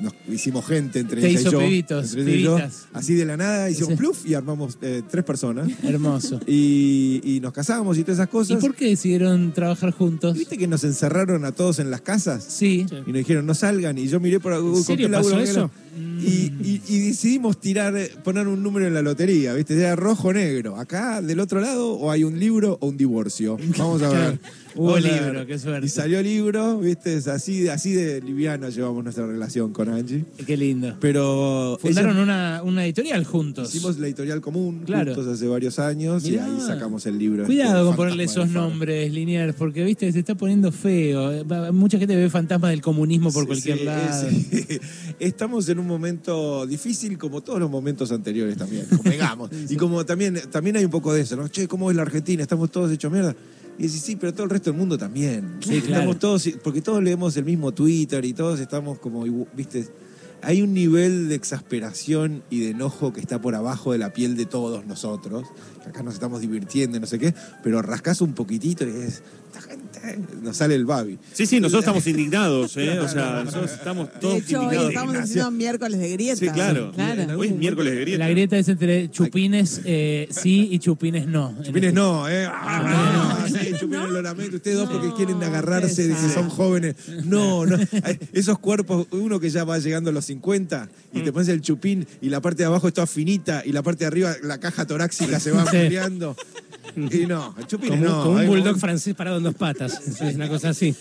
Nos 0.01 0.13
hicimos 0.29 0.67
gente 0.67 0.99
entre 0.99 1.21
Te 1.21 1.29
ella 1.29 1.41
hizo 1.41 1.49
y 1.49 1.53
yo. 1.53 1.59
pibitos, 1.61 2.15
entre 2.15 2.23
ella 2.33 2.35
y 2.41 2.43
yo. 2.43 2.57
pibitas. 2.57 2.87
Así 2.93 3.15
de 3.15 3.25
la 3.25 3.37
nada 3.37 3.71
hicimos 3.71 3.95
pluf 3.95 4.27
y 4.27 4.35
armamos 4.35 4.79
eh, 4.83 5.03
tres 5.11 5.25
personas. 5.25 5.69
Hermoso. 5.83 6.41
Y, 6.47 7.21
y 7.25 7.41
nos 7.41 7.53
casamos 7.53 7.97
y 7.99 8.03
todas 8.03 8.17
esas 8.19 8.29
¿Y 8.29 8.31
cosas. 8.31 8.61
por 8.61 8.75
qué 8.75 8.87
decidieron 8.87 9.53
trabajar 9.53 9.91
juntos? 9.93 10.35
¿Y 10.37 10.41
¿Viste 10.41 10.59
que 10.59 10.67
nos 10.67 10.83
encerraron 10.85 11.45
a 11.45 11.53
todos 11.53 11.79
en 11.79 11.91
las 11.91 12.01
casas? 12.01 12.45
Sí. 12.49 12.87
Sí. 12.89 12.97
Y 13.07 13.11
nos 13.11 13.19
dijeron, 13.19 13.47
no 13.47 13.55
salgan. 13.55 13.97
Y 13.99 14.09
yo 14.09 14.19
miré 14.21 14.41
por 14.41 14.53
¿con 14.61 14.83
serio 14.83 15.07
qué 15.07 15.13
laburo 15.13 15.37
pasó 15.39 15.51
eso? 15.51 15.71
Y, 16.21 16.53
y- 16.63 16.83
y 16.89 16.99
decidimos 17.09 17.61
tirar, 17.61 17.97
eh, 17.97 18.11
poner 18.25 18.47
un 18.47 18.63
número 18.63 18.87
en 18.87 18.95
la 18.95 19.03
lotería, 19.03 19.53
¿viste? 19.55 19.75
Era 19.77 19.97
rojo 19.97 20.29
o 20.29 20.33
negro. 20.33 20.77
Acá, 20.77 21.21
del 21.23 21.41
otro 21.41 21.61
lado, 21.61 21.93
o 21.93 22.11
hay 22.11 22.23
un 22.25 22.39
libro 22.39 22.79
o 22.81 22.89
un 22.89 22.97
divorcio. 22.97 23.57
Vamos 23.77 24.03
a 24.03 24.09
ver. 24.11 24.41
Ver. 24.87 25.03
libro, 25.03 25.47
qué 25.47 25.59
suerte. 25.59 25.87
Y 25.87 25.89
salió 25.89 26.23
libro, 26.23 26.79
¿viste? 26.79 27.15
Es 27.17 27.29
así, 27.29 27.69
así 27.69 27.93
de 27.93 28.21
liviano 28.21 28.69
llevamos 28.69 29.03
nuestra 29.05 29.27
relación 29.27 29.73
con 29.73 29.89
Angie. 29.89 30.25
Qué 30.47 30.57
lindo. 30.57 30.97
Pero 31.01 31.79
Fundaron 31.81 32.13
ella- 32.13 32.23
una, 32.23 32.63
una 32.65 32.85
editorial 32.85 33.25
juntos. 33.25 33.75
hicimos 33.75 33.99
la 33.99 34.07
editorial 34.07 34.41
común 34.41 34.83
Claro. 34.87 35.15
juntos 35.15 35.35
hace 35.35 35.47
varios 35.47 35.79
años 35.79 36.23
Mirá. 36.25 36.47
y 36.47 36.51
ahí 36.51 36.61
sacamos 36.67 37.05
el 37.07 37.19
libro. 37.19 37.45
Cuidado 37.45 37.79
este, 37.79 37.87
con 37.87 37.97
ponerle 37.97 38.25
esos 38.25 38.49
nombres, 38.51 39.13
Liniers, 39.13 39.55
porque 39.55 39.85
viste, 39.85 40.11
se 40.13 40.19
está 40.21 40.35
poniendo 40.35 40.71
feo. 40.73 41.45
Mucha 41.73 41.99
gente 41.99 42.15
ve 42.17 42.31
fantasmas 42.31 42.71
del 42.71 42.81
comunismo 42.81 43.33
por 43.33 43.43
Sí, 43.43 43.47
cualquier 43.47 43.79
sí, 43.79 43.85
lado. 43.85 44.29
sí. 44.31 44.79
Estamos 45.19 45.69
en 45.69 45.79
un 45.79 45.87
momento 45.87 46.67
difícil 46.67 47.19
como 47.19 47.41
todos 47.43 47.59
los 47.61 47.71
momentos 47.71 48.13
anteriores 48.13 48.57
también, 48.57 48.87
convengamos. 48.87 49.51
Y 49.71 49.77
como 49.77 50.05
también, 50.07 50.39
también 50.51 50.77
hay 50.77 50.85
un 50.85 50.91
poco 50.91 51.13
de 51.13 51.23
eso, 51.23 51.37
¿no? 51.37 51.49
Che, 51.49 51.67
¿cómo 51.69 51.91
es 51.91 51.97
la 51.97 52.03
Argentina? 52.03 52.43
Estamos 52.43 52.71
todos 52.71 52.91
hechos 52.93 53.11
mierda. 53.13 53.35
Y 53.79 53.83
decís, 53.83 54.03
sí, 54.03 54.17
pero 54.17 54.33
todo 54.35 54.45
el 54.45 54.51
resto 54.51 54.71
del 54.71 54.79
mundo 54.79 54.99
también. 54.99 55.59
Sí, 55.61 55.81
claro. 55.81 55.95
Estamos 55.95 56.19
todos, 56.19 56.49
porque 56.65 56.83
todos 56.83 57.03
leemos 57.03 57.37
el 57.37 57.45
mismo 57.45 57.73
Twitter 57.73 58.25
y 58.25 58.33
todos 58.33 58.59
estamos 58.59 58.99
como, 58.99 59.25
viste, 59.55 59.87
hay 60.43 60.63
un 60.63 60.73
nivel 60.73 61.29
de 61.29 61.35
exasperación 61.35 62.43
y 62.51 62.61
de 62.61 62.71
enojo 62.71 63.13
que 63.13 63.21
está 63.21 63.41
por 63.41 63.55
abajo 63.55 63.93
de 63.93 63.99
la 63.99 64.13
piel 64.13 64.37
de 64.37 64.47
todos 64.47 64.87
nosotros. 64.87 65.47
Acá 65.87 66.03
nos 66.03 66.15
estamos 66.15 66.41
divirtiendo 66.41 66.97
y 66.97 67.01
no 67.01 67.07
sé 67.07 67.19
qué, 67.19 67.35
pero 67.63 67.83
rascás 67.83 68.21
un 68.21 68.35
poquitito 68.35 68.87
y 68.87 68.91
es, 68.91 69.23
nos 70.43 70.57
sale 70.57 70.75
el 70.75 70.85
Babi. 70.85 71.19
Sí, 71.33 71.47
sí, 71.47 71.61
nosotros 71.61 71.83
estamos 71.85 72.07
indignados, 72.09 72.77
¿eh? 72.77 72.99
O 73.01 73.09
sea, 73.09 73.43
nosotros 73.45 73.73
estamos 73.73 74.13
De 74.13 74.21
todos 74.21 74.37
hecho, 74.39 74.59
hoy 74.61 74.65
indignados. 74.77 74.89
estamos 74.91 75.17
haciendo 75.17 75.51
miércoles 75.51 76.01
de 76.01 76.11
grieta. 76.11 76.37
Sí, 76.37 76.49
claro. 76.49 76.93
claro. 76.93 77.39
Hoy 77.39 77.49
es 77.49 77.55
miércoles 77.55 77.95
de 77.95 78.01
grieta. 78.01 78.19
La 78.19 78.29
grieta 78.31 78.57
es 78.59 78.69
entre 78.69 79.11
chupines 79.11 79.81
eh, 79.85 80.29
sí 80.31 80.69
y 80.71 80.79
chupines 80.79 81.27
no. 81.27 81.55
Chupines 81.63 81.93
no, 81.95 82.29
¿eh? 82.29 82.47
Ah, 82.51 83.39
no. 83.51 83.59
sí, 83.59 83.73
chupines 83.79 84.09
lo 84.09 84.23
lamento. 84.23 84.57
Ustedes 84.57 84.77
dos 84.77 84.89
porque 84.91 85.13
quieren 85.15 85.43
agarrarse 85.43 86.07
de 86.09 86.15
que 86.15 86.29
son 86.29 86.49
jóvenes. 86.49 86.97
No, 87.25 87.67
no. 87.67 87.77
Esos 88.33 88.59
cuerpos, 88.59 89.07
uno 89.11 89.39
que 89.41 89.51
ya 89.51 89.65
va 89.65 89.79
llegando 89.79 90.11
a 90.11 90.13
los 90.13 90.25
50 90.27 90.89
y 91.15 91.21
te 91.21 91.33
pones 91.33 91.49
el 91.49 91.61
chupín 91.61 92.07
y 92.21 92.29
la 92.29 92.41
parte 92.41 92.63
de 92.63 92.67
abajo 92.67 92.89
está 92.89 93.07
finita 93.07 93.63
y 93.65 93.73
la 93.73 93.83
parte 93.83 94.05
de 94.05 94.07
arriba, 94.09 94.35
la 94.43 94.59
caja 94.59 94.87
torácica 94.87 95.39
se 95.41 95.51
va 95.53 95.65
Sí. 95.71 95.77
Y 96.97 97.27
no, 97.27 97.55
el 97.59 97.67
chupín 97.67 97.91
Como, 97.91 98.05
no. 98.05 98.23
como 98.25 98.37
un 98.41 98.47
bulldog 98.47 98.79
francés 98.79 99.15
parado 99.15 99.39
en 99.39 99.43
dos 99.45 99.55
patas. 99.55 100.01
Es 100.21 100.35
una 100.35 100.49
cosa 100.49 100.71
así. 100.71 100.95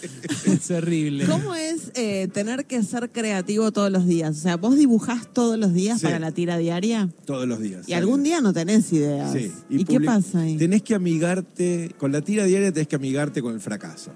Es 0.46 0.70
horrible. 0.72 1.25
¿Cómo 1.25 1.56
es 1.56 1.91
eh, 1.96 2.27
tener 2.34 2.65
que 2.65 2.84
ser 2.84 3.10
creativo 3.10 3.72
todos 3.72 3.91
los 3.91 4.06
días? 4.06 4.38
O 4.38 4.39
sea, 4.41 4.58
¿vos 4.58 4.75
dibujás 4.77 5.32
todos 5.34 5.58
los 5.58 5.74
días 5.74 6.00
Sí. 6.00 6.06
para 6.06 6.20
la 6.20 6.32
tira 6.32 6.58
diaria? 6.58 7.10
Todos 7.25 7.48
los 7.48 7.60
días. 7.60 7.88
Y 7.89 7.94
algún 7.94 8.24
día 8.24 8.41
no 8.41 8.53
tenés 8.53 8.91
ideas. 8.94 9.34
Sí. 9.34 9.51
¿Y, 9.70 9.86
qué 9.86 9.96
public- 10.00 10.06
pasa 10.06 10.41
ahí? 10.41 10.58
Tenés 10.58 10.82
que 10.84 10.96
amigarte, 10.96 11.91
con 11.98 12.12
la 12.12 12.22
tira 12.22 12.46
diaria 12.46 12.72
tenés 12.72 12.88
que 12.88 12.96
amigarte 12.96 13.41
con 13.41 13.53
el 13.53 13.60
fracaso. 13.60 14.12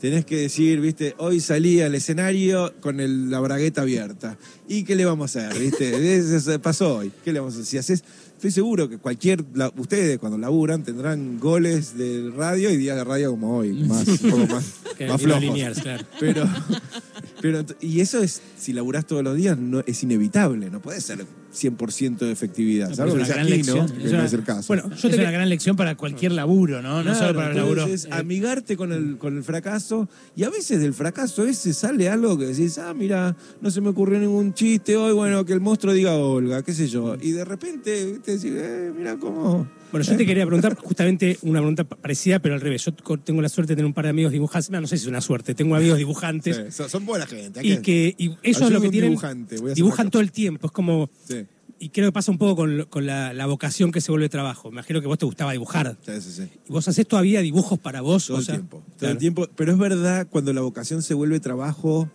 Tenés 0.00 0.24
que 0.24 0.36
decir, 0.36 0.80
viste, 0.80 1.14
hoy 1.18 1.40
salí 1.40 1.80
al 1.80 1.92
escenario 1.94 2.72
con 2.80 3.00
el- 3.00 3.30
la 3.30 3.40
bragueta 3.40 3.82
abierta. 3.82 4.38
¿Y 4.68 4.84
qué 4.84 4.94
le 4.94 5.04
vamos 5.04 5.34
a 5.36 5.48
hacer? 5.48 5.60
¿Viste? 5.60 6.16
Eso 6.36 6.60
pasó 6.60 6.98
hoy. 6.98 7.10
¿Qué 7.24 7.32
le 7.32 7.40
vamos 7.40 7.54
a 7.54 7.56
hacer? 7.56 7.66
Si 7.66 7.78
haces, 7.78 8.04
estoy 8.38 8.52
seguro 8.52 8.88
que 8.88 8.98
cualquier, 8.98 9.44
la- 9.54 9.72
ustedes 9.76 10.18
cuando 10.18 10.38
laburan 10.38 10.84
tendrán 10.84 11.40
goles 11.40 11.98
de 11.98 12.30
radio 12.36 12.70
y 12.70 12.76
días 12.76 12.96
de 12.96 13.02
radio 13.02 13.32
como 13.32 13.56
hoy, 13.58 13.72
más, 13.72 14.06
un 14.06 14.30
poco 14.30 14.46
más, 14.46 14.64
flojos. 15.18 15.40
Claro. 15.82 16.04
Pero, 16.20 16.48
pero, 17.42 17.64
y 17.80 18.00
eso 18.00 18.22
es, 18.22 18.40
si 18.56 18.72
laburás 18.72 19.06
todos 19.06 19.24
los 19.24 19.36
días, 19.36 19.58
no, 19.58 19.80
es 19.86 20.02
inevitable, 20.04 20.70
no 20.70 20.80
puede 20.80 21.00
ser 21.00 21.26
100% 21.52 22.18
de 22.18 22.32
efectividad. 22.32 22.86
Que 22.88 22.92
es 22.92 22.98
una 22.98 23.26
gran 23.26 23.48
lección. 23.48 23.88
que 23.88 24.04
Es 24.04 24.12
no 24.12 24.18
una- 24.18 24.26
es 24.26 24.32
el 24.32 24.42
caso. 24.44 24.66
Bueno, 24.68 24.88
yo 24.90 25.08
es 25.08 25.14
te 25.14 25.20
una 25.20 25.30
gran 25.30 25.48
lección 25.48 25.76
para 25.76 25.96
cualquier 25.96 26.32
laburo, 26.32 26.82
¿no? 26.82 27.02
No 27.02 27.14
solo 27.14 27.34
para 27.34 27.50
el 27.50 27.56
laburo. 27.56 27.86
eh, 27.86 27.96
amigarte 28.10 28.76
con 28.76 28.92
el, 28.92 29.16
con 29.18 29.36
el 29.36 29.42
fracaso 29.42 30.08
y 30.36 30.44
a 30.44 30.50
veces 30.50 30.80
del 30.80 30.94
fracaso 30.94 31.44
ese 31.44 31.72
sale 31.74 32.08
algo 32.08 32.36
que 32.38 32.46
decís, 32.46 32.78
ah, 32.78 32.92
mira, 32.94 33.36
no 33.60 33.70
se 33.70 33.80
me 33.80 33.88
ocurrió 33.88 34.18
ningún 34.18 34.52
chiste 34.54 34.96
hoy, 34.96 35.12
bueno, 35.12 35.44
que 35.44 35.52
el 35.52 35.60
monstruo 35.60 35.92
diga 35.92 36.14
Olga, 36.16 36.62
qué 36.62 36.72
sé 36.74 36.88
yo. 36.88 37.16
Y 37.20 37.32
de 37.32 37.44
repente 37.44 38.18
te 38.24 38.36
decís, 38.36 38.52
eh, 38.54 38.92
mira 38.96 39.16
cómo... 39.16 39.66
Bueno, 39.90 40.04
yo 40.04 40.18
te 40.18 40.26
quería 40.26 40.44
preguntar 40.44 40.74
justamente 40.76 41.38
una 41.40 41.60
pregunta 41.60 41.82
pa- 41.84 41.96
parecida, 41.96 42.40
pero 42.40 42.54
al 42.54 42.60
revés. 42.60 42.84
Yo 42.84 42.92
tengo 42.92 43.40
la 43.40 43.48
suerte 43.48 43.72
de 43.72 43.76
tener 43.76 43.86
un 43.86 43.94
par 43.94 44.04
de 44.04 44.10
amigos 44.10 44.32
dibujantes. 44.32 44.68
No, 44.70 44.82
no 44.82 44.86
sé 44.86 44.98
si 44.98 45.04
es 45.04 45.08
una 45.08 45.22
suerte, 45.22 45.54
tengo 45.54 45.74
amigos 45.76 45.96
dibujantes. 45.96 46.60
Sí, 46.68 46.82
son, 46.90 47.06
buena 47.06 47.26
gente. 47.26 47.66
Y 47.66 47.78
que 47.78 48.14
y 48.18 48.32
ellos 48.42 48.60
Ayuda 48.60 48.68
lo 48.70 48.80
que 48.82 48.90
tienen. 48.90 49.10
dibujante, 49.12 49.56
dibujan 49.74 50.10
todo 50.10 50.20
el 50.20 50.30
tiempo. 50.30 50.66
Es 50.66 50.72
como. 50.74 51.08
Sí, 51.26 51.46
Y 51.80 51.90
creo 51.90 52.08
que 52.08 52.12
pasa 52.12 52.32
un 52.32 52.38
poco 52.38 52.56
con, 52.56 52.86
con 52.90 53.06
la, 53.06 53.32
la 53.32 53.46
vocación 53.46 53.92
que 53.92 54.00
se 54.00 54.10
vuelve 54.10 54.28
trabajo. 54.28 54.68
Me 54.70 54.74
imagino 54.76 55.00
que 55.00 55.06
vos 55.06 55.16
te 55.18 55.26
gustaba 55.26 55.52
dibujar. 55.52 55.96
sí, 56.04 56.12
sí, 56.20 56.32
sí. 56.32 56.48
¿Y 56.68 56.72
vos 56.72 56.86
haces 56.88 57.06
todavía 57.06 57.40
dibujos 57.40 57.78
para 57.78 58.00
vos? 58.00 58.26
Todo 58.26 58.38
O 58.38 58.40
el 58.40 58.46
sea, 58.46 58.54
tiempo. 58.56 58.78
Todo 58.86 58.96
claro. 58.98 59.12
el 59.12 59.18
tiempo. 59.18 59.46
Pero 59.54 59.72
es 59.72 59.78
verdad, 59.78 60.26
cuando 60.28 60.52
la 60.52 60.60
vocación 60.62 61.02
se 61.02 61.14
vuelve 61.14 61.38
trabajo, 61.38 62.10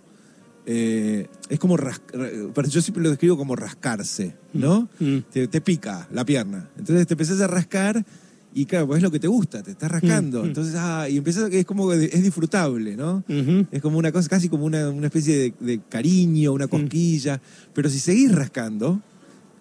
eh, 0.66 1.28
es 1.50 1.60
como 1.60 1.78
ras- 1.78 2.02
ra- 2.14 2.30
pero 2.54 2.68
yo 2.68 2.82
siempre 2.82 3.04
lo 3.04 3.10
describo 3.10 3.38
como 3.38 3.56
rascarse, 3.56 4.36
¿no? 4.54 4.90
Mm. 5.00 5.18
Te, 5.32 5.48
te 5.48 5.62
pica 5.62 6.08
la 6.12 6.26
pierna. 6.26 6.70
Entonces 6.78 7.06
te 7.08 7.14
empezás 7.14 7.40
a 7.42 7.48
rascar 7.48 8.06
y 8.54 8.66
claro, 8.66 8.88
pues 8.88 8.98
es 8.98 9.04
lo 9.04 9.12
que 9.12 9.20
te 9.20 9.28
gusta, 9.28 9.64
te 9.64 9.72
estás 9.72 9.92
rascando. 9.92 10.42
Mm, 10.42 10.44
mm. 10.44 10.48
Entonces, 10.48 10.76
ah, 10.78 11.08
y 11.10 11.18
empiezas 11.18 11.46
a 11.46 11.50
que 11.50 11.60
es 11.62 11.66
como 11.66 11.92
es 11.94 12.22
disfrutable, 12.24 12.96
¿no? 12.96 13.24
Es 13.72 13.82
como 13.82 13.98
una 13.98 14.12
cosa, 14.12 14.30
casi 14.30 14.48
como 14.50 14.66
una, 14.66 14.90
una 14.90 15.08
especie 15.08 15.38
de, 15.38 15.54
de 15.60 15.80
cariño, 15.90 16.52
una 16.54 16.68
cosquilla. 16.68 17.42
Pero 17.74 17.90
si 17.90 18.00
seguís 18.00 18.32
rascando, 18.34 19.02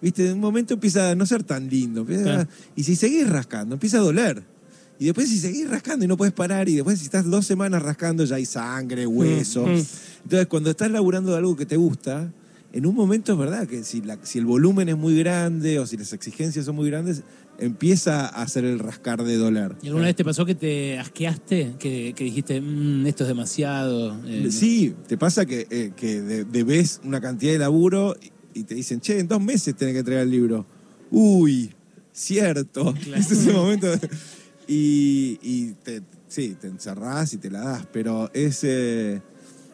viste, 0.03 0.27
en 0.27 0.33
un 0.33 0.39
momento 0.41 0.75
empieza 0.75 1.09
a 1.11 1.15
no 1.15 1.25
ser 1.25 1.43
tan 1.43 1.67
lindo. 1.69 2.05
Claro. 2.05 2.47
y 2.75 2.83
si 2.83 2.95
seguís 2.95 3.27
rascando, 3.27 3.73
empieza 3.75 3.97
a 3.97 4.01
doler. 4.01 4.43
Y 4.99 5.05
después 5.05 5.27
si 5.27 5.39
seguís 5.39 5.67
rascando 5.69 6.05
y 6.05 6.07
no 6.07 6.15
puedes 6.17 6.33
parar, 6.33 6.69
y 6.69 6.75
después 6.75 6.99
si 6.99 7.05
estás 7.05 7.25
dos 7.25 7.45
semanas 7.47 7.81
rascando 7.81 8.23
ya 8.25 8.35
hay 8.35 8.45
sangre, 8.45 9.07
hueso. 9.07 9.65
mm. 9.65 9.81
Entonces 10.25 10.47
cuando 10.47 10.69
estás 10.69 10.91
laburando 10.91 11.31
de 11.31 11.37
algo 11.37 11.55
que 11.55 11.65
te 11.65 11.75
gusta, 11.77 12.31
en 12.71 12.85
un 12.85 12.95
momento 12.95 13.33
es 13.33 13.37
verdad 13.39 13.67
que 13.67 13.83
si, 13.83 14.01
la- 14.01 14.19
si 14.23 14.37
el 14.39 14.45
volumen 14.45 14.89
es 14.89 14.97
muy 14.97 15.17
grande 15.17 15.79
o 15.79 15.85
si 15.87 15.97
las 15.97 16.13
exigencias 16.13 16.65
son 16.65 16.75
muy 16.75 16.89
grandes, 16.89 17.23
empieza 17.59 18.25
a 18.27 18.41
hacer 18.43 18.65
el 18.65 18.79
rascar 18.79 19.23
de 19.23 19.37
doler. 19.37 19.75
¿Y 19.83 19.87
alguna 19.87 20.05
vez 20.05 20.15
te 20.15 20.23
pasó 20.25 20.43
que 20.45 20.55
te 20.55 20.97
asqueaste? 20.99 21.75
Que, 21.79 22.13
que 22.15 22.23
dijiste, 22.23 22.59
"Mm, 22.61 23.05
esto 23.05 23.23
es 23.25 23.27
demasiado. 23.27 24.19
eh, 24.25 24.47
Sí, 24.51 24.93
te 25.07 25.17
pasa 25.17 25.45
que, 25.45 25.67
eh, 25.69 25.91
que 25.95 26.21
de- 26.21 26.45
debes 26.45 26.99
una 27.03 27.21
cantidad 27.21 27.51
de 27.53 27.59
laburo 27.59 28.15
y, 28.53 28.63
te 28.63 28.75
dicen, 28.75 28.99
che, 29.01 29.19
en 29.19 29.27
dos 29.27 29.41
meses 29.41 29.75
tenés 29.75 29.93
que 29.93 29.99
entregar 29.99 30.23
el 30.23 30.31
libro. 30.31 30.65
Uy, 31.11 31.73
cierto. 32.11 32.93
Es 33.15 33.31
ese 33.31 33.51
momento. 33.51 33.87
de- 33.87 34.09
y 34.67 35.39
y 35.41 35.73
te, 35.83 36.01
sí, 36.27 36.55
te 36.59 36.67
encerrás 36.67 37.33
y 37.33 37.37
te 37.37 37.51
la 37.51 37.61
das, 37.61 37.87
pero 37.91 38.29
es... 38.33 38.63
eh, 38.63 39.21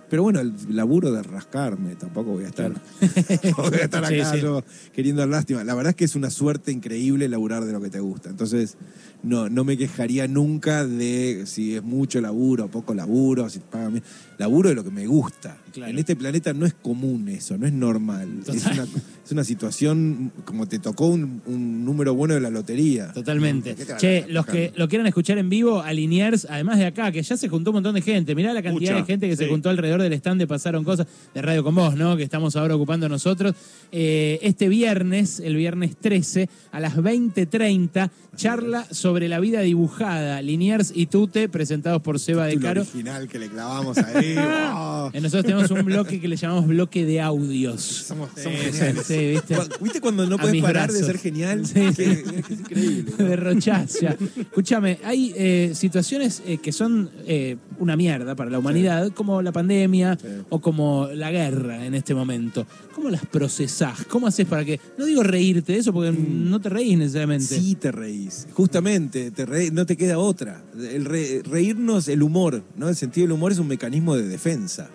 pero 0.09 0.23
bueno, 0.23 0.39
el 0.39 0.55
laburo 0.69 1.11
de 1.11 1.21
rascarme, 1.21 1.95
tampoco 1.95 2.31
voy 2.31 2.43
a 2.43 2.47
estar, 2.47 2.71
no 2.71 3.63
voy 3.63 3.79
a 3.79 3.83
estar 3.83 4.03
acá 4.03 4.33
sí. 4.33 4.41
yo 4.41 4.63
queriendo 4.91 5.21
dar 5.21 5.29
lástima. 5.29 5.63
La 5.63 5.75
verdad 5.75 5.91
es 5.91 5.95
que 5.95 6.05
es 6.05 6.15
una 6.15 6.31
suerte 6.31 6.71
increíble 6.71 7.29
laburar 7.29 7.63
de 7.63 7.73
lo 7.73 7.79
que 7.79 7.91
te 7.91 7.99
gusta. 7.99 8.31
Entonces, 8.31 8.75
no, 9.21 9.49
no 9.49 9.63
me 9.63 9.77
quejaría 9.77 10.27
nunca 10.27 10.85
de 10.85 11.43
si 11.45 11.75
es 11.75 11.83
mucho 11.83 12.21
laburo, 12.21 12.69
poco 12.69 12.93
laburo, 12.93 13.49
si 13.49 13.59
te 13.59 13.65
pagan 13.65 13.93
bien. 13.93 14.03
Laburo 14.37 14.69
de 14.69 14.75
lo 14.75 14.83
que 14.85 14.91
me 14.91 15.05
gusta. 15.05 15.57
Claro. 15.73 15.91
En 15.91 15.99
este 15.99 16.15
planeta 16.15 16.53
no 16.53 16.65
es 16.65 16.73
común 16.73 17.27
eso, 17.27 17.57
no 17.57 17.67
es 17.67 17.73
normal. 17.73 18.29
Es 18.47 18.65
una, 18.65 18.83
es 19.25 19.31
una 19.31 19.43
situación 19.43 20.31
como 20.45 20.65
te 20.65 20.79
tocó 20.79 21.07
un, 21.07 21.41
un 21.45 21.83
número 21.83 22.15
bueno 22.15 22.35
de 22.35 22.39
la 22.39 22.49
lotería. 22.49 23.11
Totalmente. 23.11 23.75
¿Qué 23.75 23.83
te 23.83 23.91
van 23.91 23.97
a 23.97 23.99
Che, 23.99 24.25
los 24.29 24.45
que 24.45 24.71
lo 24.77 24.87
quieran 24.87 25.07
escuchar 25.07 25.37
en 25.37 25.49
vivo, 25.49 25.81
a 25.81 25.91
Liniers, 25.91 26.47
además 26.49 26.77
de 26.77 26.85
acá, 26.85 27.11
que 27.11 27.21
ya 27.21 27.35
se 27.35 27.49
juntó 27.49 27.71
un 27.71 27.75
montón 27.75 27.95
de 27.95 28.01
gente. 28.01 28.33
Mirá 28.33 28.53
la 28.53 28.63
cantidad 28.63 28.93
Mucha, 28.93 29.01
de 29.01 29.05
gente 29.05 29.27
que 29.27 29.35
se 29.35 29.47
juntó 29.47 29.69
alrededor 29.69 30.01
del 30.01 30.13
stand 30.13 30.39
de 30.39 30.47
Pasaron 30.47 30.85
Cosas 30.85 31.05
de 31.33 31.41
Radio 31.41 31.61
con 31.61 31.75
Vos, 31.75 31.95
¿no? 31.95 32.15
Que 32.15 32.23
estamos 32.23 32.55
ahora 32.55 32.75
ocupando 32.75 33.09
nosotros. 33.09 33.53
Eh, 33.91 34.39
este 34.41 34.69
viernes, 34.69 35.41
el 35.41 35.57
viernes 35.57 35.97
13, 35.97 36.49
a 36.71 36.79
las 36.79 36.95
20.30, 36.95 38.09
charla 38.37 38.85
sobre 38.89 39.08
la 39.17 39.39
vida 39.39 39.61
dibujada. 39.61 40.41
Liniers 40.41 40.91
y 40.95 41.07
Tute, 41.07 41.49
presentados 41.49 42.01
por 42.01 42.19
Seba 42.19 42.45
de 42.45 42.57
Caro. 42.59 42.81
original 42.81 43.27
que 43.27 43.39
le 43.39 43.49
clavamos 43.49 43.97
ahí. 43.97 44.35
¡oh! 44.73 45.09
Eh, 45.13 45.21
Nosotros 45.21 45.45
tenemos 45.45 45.71
un 45.71 45.83
bloque 45.83 46.19
que 46.21 46.27
le 46.27 46.35
llamamos 46.35 46.67
bloque 46.67 47.05
de 47.05 47.19
audios. 47.21 47.81
Somos, 47.81 48.29
Sí, 48.35 48.43
somos 48.43 48.59
sí, 48.59 48.71
geniales. 48.71 49.05
sí, 49.05 49.17
¿viste? 49.31 49.55
Cu- 49.55 49.83
¿Viste 49.83 50.01
cuando 50.01 50.25
no 50.27 50.37
puedes 50.37 50.61
parar 50.61 50.91
de 50.91 50.99
ser 51.03 51.17
genial? 51.17 51.65
Sí, 51.65 51.73
Que-. 51.95 52.11
Es, 52.11 52.51
increíble. 52.51 53.13
¿no? 53.17 53.25
Derrochás 53.25 53.99
ya. 53.99 54.15
Escúchame, 54.39 54.99
hay 55.03 55.33
eh, 55.35 55.71
situaciones 55.73 56.41
eh, 56.45 56.57
que 56.57 56.71
son 56.71 57.09
eh, 57.25 57.57
una 57.79 57.95
mierda 57.95 58.35
para 58.35 58.49
la 58.49 58.59
humanidad, 58.59 59.11
como 59.13 59.41
la 59.41 59.51
pandemia 59.51 60.17
Sí. 60.19 60.27
o 60.49 60.59
como 60.59 61.07
la 61.13 61.31
guerra 61.31 61.85
en 61.85 61.95
este 61.95 62.13
momento. 62.13 62.65
¿Cómo 62.93 63.09
las 63.09 63.25
procesás? 63.25 64.03
¿Cómo 64.05 64.27
haces 64.27 64.45
para 64.45 64.65
que.? 64.65 64.79
No 64.97 65.05
digo 65.05 65.23
reírte 65.23 65.71
de 65.73 65.79
eso 65.79 65.93
porque 65.93 66.11
no 66.11 66.59
te 66.59 66.67
reís 66.69 66.97
necesariamente. 66.97 67.57
Mm. 67.57 67.61
Sí 67.61 67.75
te 67.75 67.91
reís. 67.91 68.47
Justamente, 68.53 68.98
te 69.07 69.31
no 69.71 69.85
te 69.85 69.95
queda 69.95 70.19
otra. 70.19 70.61
El 70.77 71.05
re- 71.05 71.41
reírnos, 71.43 72.07
el 72.09 72.21
humor, 72.21 72.63
¿no? 72.75 72.89
El 72.89 72.95
sentido 72.97 73.25
del 73.27 73.31
humor 73.33 73.51
es 73.53 73.59
un 73.59 73.67
mecanismo 73.67 74.15
de 74.15 74.27
defensa. 74.27 74.89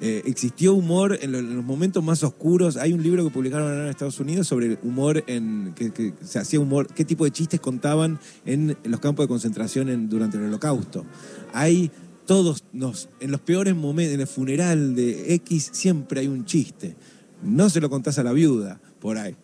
Eh, 0.00 0.22
existió 0.26 0.74
humor 0.74 1.16
en, 1.22 1.30
lo- 1.30 1.38
en 1.38 1.54
los 1.54 1.64
momentos 1.64 2.02
más 2.02 2.24
oscuros. 2.24 2.76
Hay 2.76 2.92
un 2.92 3.02
libro 3.02 3.22
que 3.24 3.30
publicaron 3.30 3.72
en 3.80 3.86
Estados 3.86 4.18
Unidos 4.18 4.48
sobre 4.48 4.66
el 4.66 4.78
humor 4.82 5.22
en 5.28 5.72
que, 5.76 6.12
se 6.24 6.40
hacía 6.40 6.58
humor, 6.58 6.88
qué 6.92 7.04
tipo 7.04 7.24
de 7.24 7.30
chistes 7.30 7.60
contaban 7.60 8.18
en, 8.44 8.76
los 8.82 8.98
campos 8.98 9.24
de 9.24 9.28
concentración 9.28 9.88
en- 9.88 10.08
durante 10.08 10.36
el 10.36 10.44
Holocausto. 10.44 11.04
Hay 11.52 11.92
todos 12.26 12.64
nos, 12.72 13.08
en 13.20 13.30
los 13.30 13.40
peores 13.40 13.76
momentos, 13.76 14.14
en 14.14 14.20
el 14.20 14.26
funeral 14.26 14.96
de 14.96 15.34
X 15.34 15.70
siempre 15.72 16.20
hay 16.20 16.26
un 16.26 16.44
chiste. 16.44 16.96
No 17.44 17.68
se 17.70 17.80
lo 17.80 17.88
contás 17.90 18.18
a 18.18 18.24
la 18.24 18.32
viuda, 18.32 18.80
por 19.04 19.18
ahí. 19.18 19.36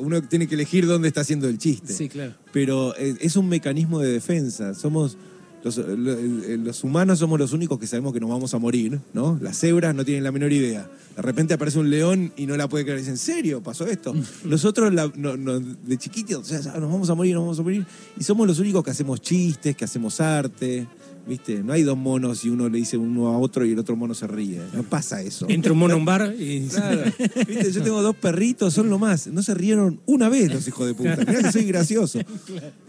Uno 0.00 0.22
tiene 0.22 0.46
que 0.46 0.54
elegir 0.54 0.86
dónde 0.86 1.06
está 1.08 1.20
haciendo 1.20 1.46
el 1.46 1.58
chiste 1.58 1.92
Sí, 1.92 2.08
claro. 2.08 2.32
pero 2.50 2.96
eh, 2.96 3.14
es 3.20 3.36
un 3.36 3.46
mecanismo 3.46 3.98
de 4.00 4.10
defensa. 4.10 4.72
Somos 4.72 5.18
los, 5.62 5.76
lo- 5.76 6.18
el- 6.18 6.64
los 6.64 6.82
humanos 6.82 7.18
somos 7.18 7.38
los 7.38 7.52
únicos 7.52 7.78
que 7.78 7.86
sabemos 7.86 8.14
que 8.14 8.20
nos 8.20 8.30
vamos 8.30 8.54
a 8.54 8.58
morir, 8.58 8.98
¿no? 9.12 9.38
Las 9.42 9.58
cebras 9.58 9.94
no 9.94 10.02
tienen 10.06 10.24
la 10.24 10.32
menor 10.32 10.50
idea. 10.50 10.90
De 11.14 11.20
repente 11.20 11.52
aparece 11.52 11.78
un 11.78 11.90
león 11.90 12.32
y 12.38 12.46
no 12.46 12.56
la 12.56 12.70
puede 12.70 12.84
creer. 12.84 13.00
Dicen, 13.00 13.12
¿en 13.12 13.18
serio 13.18 13.62
pasó 13.62 13.86
esto? 13.86 14.14
Nosotros 14.46 14.90
la- 14.94 15.12
no- 15.14 15.36
no- 15.36 15.60
de 15.60 15.98
chiquitos, 15.98 16.50
o 16.50 16.62
sea, 16.62 16.72
nos 16.80 16.90
vamos 16.90 17.10
a 17.10 17.14
morir, 17.14 17.34
nos 17.34 17.42
vamos 17.42 17.58
a 17.58 17.62
morir. 17.62 17.84
Y 18.18 18.24
somos 18.24 18.46
los 18.46 18.58
únicos 18.60 18.82
que 18.82 18.92
hacemos 18.92 19.20
chistes, 19.20 19.76
que 19.76 19.84
hacemos 19.84 20.18
arte. 20.22 20.86
¿Viste? 21.26 21.62
No 21.62 21.72
hay 21.72 21.82
dos 21.82 21.96
monos 21.96 22.44
y 22.44 22.50
uno 22.50 22.68
le 22.68 22.78
dice 22.78 22.96
uno 22.96 23.28
a 23.28 23.38
otro 23.38 23.64
y 23.64 23.72
el 23.72 23.78
otro 23.78 23.94
mono 23.94 24.14
se 24.14 24.26
ríe. 24.26 24.60
No 24.74 24.82
pasa 24.82 25.22
eso. 25.22 25.46
Entra 25.48 25.72
un 25.72 25.78
mono 25.78 25.94
a 25.94 25.96
un 25.96 26.04
bar 26.04 26.34
y. 26.38 26.66
Claro. 26.66 27.02
¿Viste? 27.46 27.72
Yo 27.72 27.82
tengo 27.82 28.02
dos 28.02 28.16
perritos, 28.16 28.74
son 28.74 28.90
lo 28.90 28.98
más. 28.98 29.28
No 29.28 29.42
se 29.42 29.54
rieron 29.54 30.00
una 30.06 30.28
vez 30.28 30.52
los 30.52 30.66
hijos 30.66 30.86
de 30.86 30.94
puta. 30.94 31.16
Mirá 31.16 31.42
que 31.42 31.52
soy 31.52 31.64
gracioso. 31.64 32.20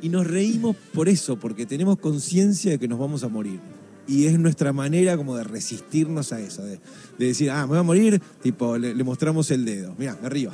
Y 0.02 0.10
nos 0.10 0.28
reímos 0.28 0.76
por 0.94 1.08
eso, 1.08 1.40
porque 1.40 1.66
tenemos 1.66 1.98
conciencia 1.98 2.72
de 2.72 2.80
que 2.80 2.88
nos 2.88 3.00
vamos 3.00 3.24
a 3.24 3.30
morir 3.30 3.60
y 4.08 4.26
es 4.26 4.38
nuestra 4.40 4.74
manera 4.74 5.16
como 5.18 5.36
de 5.38 5.44
resistirnos 5.44 6.34
a 6.34 6.40
eso, 6.40 6.64
de, 6.64 6.80
de 7.18 7.26
decir, 7.26 7.52
ah, 7.52 7.62
me 7.62 7.70
voy 7.70 7.78
a 7.78 7.84
morir, 7.84 8.22
tipo, 8.42 8.78
le, 8.78 8.94
mostramos 9.04 9.50
el 9.52 9.66
dedo, 9.66 9.96
mira, 9.98 10.18
me 10.22 10.30
río, 10.30 10.52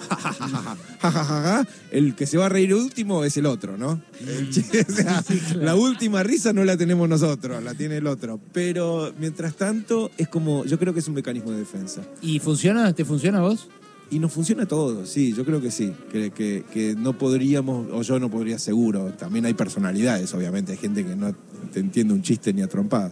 el 1.92 2.16
que 2.16 2.26
se 2.26 2.38
va 2.38 2.46
a 2.46 2.50
reír 2.50 2.74
último 2.74 3.24
es 3.24 3.38
el 3.38 3.46
otro, 3.46 3.78
¿no? 3.78 3.92
o 4.22 5.56
la 5.56 5.76
última 5.76 6.24
risa 6.24 6.54
no 6.54 6.64
la 6.64 6.78
tenemos 6.78 7.10
nosotros, 7.10 7.64
la 7.64 7.74
tiene 7.74 7.98
el 7.98 8.08
otro, 8.08 8.40
pero 8.54 9.14
mientras 9.20 9.56
tanto 9.56 10.12
es 10.18 10.28
como, 10.28 10.66
yo 10.66 10.78
creo 10.78 10.94
que 10.94 11.00
es 11.00 11.08
un 11.08 11.16
mecanismo 11.16 11.52
de 11.52 11.58
defensa. 11.60 12.02
¿Y 12.22 12.40
funciona? 12.40 12.94
¿Te 12.94 13.06
funciona 13.06 13.42
vos? 13.42 13.70
Y 14.12 14.20
nos 14.20 14.32
funciona 14.34 14.66
todo, 14.66 15.06
sí, 15.06 15.34
yo 15.34 15.46
creo 15.46 15.62
que 15.62 15.70
sí, 15.72 15.94
que, 16.12 16.32
que- 16.32 16.64
que 16.74 16.96
no 16.96 17.18
podríamos, 17.18 17.88
o 17.92 18.02
yo 18.02 18.20
no 18.20 18.30
podría 18.32 18.58
seguro, 18.58 19.14
también 19.18 19.46
hay 19.46 19.54
personalidades, 19.54 20.34
obviamente, 20.34 20.72
hay 20.72 20.78
gente 20.80 21.06
que 21.06 21.16
no 21.16 21.36
te 21.74 21.80
entiende 21.80 22.14
un 22.16 22.24
chiste 22.24 22.52
ni 22.54 22.62
a 22.64 22.68
trompada, 22.68 23.12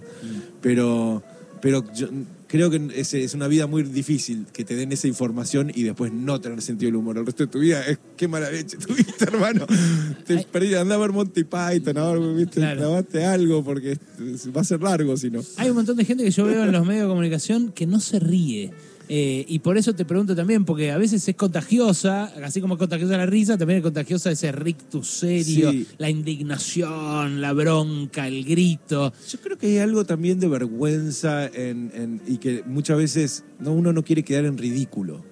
pero, 0.62 1.22
pero 1.62 1.84
yo 1.94 2.08
creo 2.48 2.70
que 2.72 2.90
es, 2.96 3.14
es 3.14 3.34
una 3.36 3.48
vida 3.48 3.68
muy 3.68 3.84
difícil 3.84 4.46
que 4.54 4.64
te 4.64 4.76
den 4.76 4.92
esa 4.92 5.08
información 5.08 5.72
y 5.74 5.84
después 5.84 6.12
no 6.14 6.40
tener 6.42 6.62
sentido 6.62 6.88
del 6.88 6.96
humor. 6.96 7.18
El 7.18 7.26
resto 7.26 7.46
de 7.46 7.52
tu 7.52 7.60
vida 7.60 7.86
es 7.86 8.00
qué 8.16 8.28
mala 8.28 8.50
leche 8.50 8.78
tuviste, 8.78 9.24
hermano. 9.26 9.66
Te 10.26 10.38
perdí, 10.52 10.74
andá 10.76 10.96
a 10.96 10.98
ver 10.98 11.12
Monty 11.12 11.44
Python, 11.44 11.98
a 11.98 12.12
ver, 12.14 12.36
viste, 12.36 12.60
Claro. 12.62 13.04
algo 13.32 13.64
porque 13.64 13.98
va 14.56 14.62
a 14.62 14.64
ser 14.64 14.82
largo 14.82 15.16
si 15.18 15.30
no. 15.30 15.42
Hay 15.58 15.70
un 15.70 15.76
montón 15.76 15.98
de 15.98 16.06
gente 16.06 16.24
que 16.24 16.32
yo 16.32 16.46
veo 16.46 16.64
en 16.64 16.72
los 16.72 16.86
medios 16.88 17.04
de 17.04 17.10
comunicación 17.10 17.72
que 17.72 17.86
no 17.86 18.00
se 18.00 18.20
ríe. 18.20 18.72
Eh, 19.10 19.46
y 19.48 19.60
por 19.60 19.78
eso 19.78 19.93
te 19.96 20.04
pregunto 20.04 20.36
también, 20.36 20.65
porque 20.65 20.91
a 20.91 20.98
veces 20.98 21.26
es 21.28 21.36
contagiosa, 21.36 22.26
así 22.43 22.60
como 22.60 22.74
es 22.74 22.78
contagiosa 22.80 23.15
la 23.15 23.26
risa, 23.26 23.58
también 23.58 23.78
es 23.78 23.84
contagiosa 23.84 24.32
ese 24.32 24.52
rictus 24.52 25.08
serio, 25.08 25.72
Sí. 25.72 25.88
la 25.98 26.10
indignación, 26.10 27.39
la 27.39 27.54
bronca, 27.54 28.28
el 28.28 28.43
grito. 28.43 29.13
Yo 29.30 29.39
creo 29.39 29.58
que 29.58 29.67
hay 29.67 29.78
algo 29.78 30.06
también 30.06 30.39
de 30.39 30.48
vergüenza 30.48 31.46
en, 31.48 31.91
en- 31.93 32.22
y 32.28 32.38
que 32.38 32.63
muchas 32.65 32.98
veces 32.98 33.43
no, 33.60 33.72
uno 33.74 33.93
no 33.93 34.04
quiere 34.04 34.24
quedar 34.24 34.46
en 34.46 34.58
ridículo. 34.58 35.24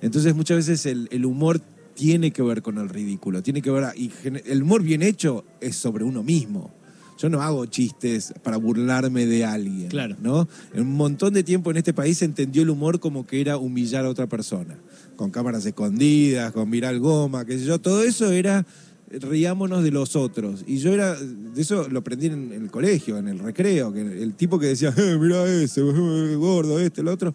Entonces 0.00 0.34
muchas 0.34 0.58
veces 0.58 0.86
el, 0.86 1.08
el 1.10 1.24
humor 1.24 1.60
tiene 1.94 2.30
que 2.30 2.42
ver 2.42 2.62
con 2.62 2.78
el 2.78 2.88
ridículo, 2.88 3.42
tiene 3.42 3.60
que 3.62 3.70
ver, 3.72 3.86
y 3.96 4.12
el 4.46 4.62
humor 4.62 4.82
bien 4.84 5.02
hecho 5.02 5.44
es 5.60 5.74
sobre 5.74 6.04
uno 6.04 6.22
mismo. 6.22 6.72
Yo 7.18 7.28
no 7.28 7.42
hago 7.42 7.66
chistes 7.66 8.32
para 8.42 8.56
burlarme 8.56 9.26
de 9.26 9.44
alguien. 9.44 9.88
Claro. 9.88 10.16
¿no? 10.22 10.48
En 10.72 10.82
un 10.82 10.94
montón 10.94 11.34
de 11.34 11.42
tiempo 11.42 11.70
en 11.70 11.76
este 11.76 11.92
país 11.92 12.18
se 12.18 12.24
entendió 12.24 12.62
el 12.62 12.70
humor 12.70 13.00
como 13.00 13.26
que 13.26 13.40
era 13.40 13.56
humillar 13.56 14.04
a 14.04 14.08
otra 14.08 14.28
persona. 14.28 14.78
Con 15.16 15.30
cámaras 15.30 15.66
escondidas, 15.66 16.52
con 16.52 16.70
viral 16.70 17.00
goma, 17.00 17.44
qué 17.44 17.58
sé 17.58 17.64
yo. 17.64 17.80
Todo 17.80 18.04
eso 18.04 18.30
era 18.30 18.64
riámonos 19.10 19.82
de 19.82 19.90
los 19.90 20.16
otros. 20.16 20.64
Y 20.66 20.78
yo 20.78 20.92
era, 20.92 21.14
de 21.14 21.60
eso 21.60 21.88
lo 21.88 22.00
aprendí 22.00 22.26
en, 22.26 22.52
el 22.52 22.70
colegio, 22.70 23.18
en 23.18 23.28
el 23.28 23.38
recreo, 23.38 23.92
que 23.92 24.00
el 24.00 24.34
tipo 24.34 24.58
que 24.58 24.66
decía, 24.66 24.92
eh, 24.96 25.16
mirá 25.18 25.44
ese, 25.46 25.80
eh, 25.80 26.34
gordo, 26.36 26.78
este, 26.78 27.00
el 27.00 27.08
otro, 27.08 27.34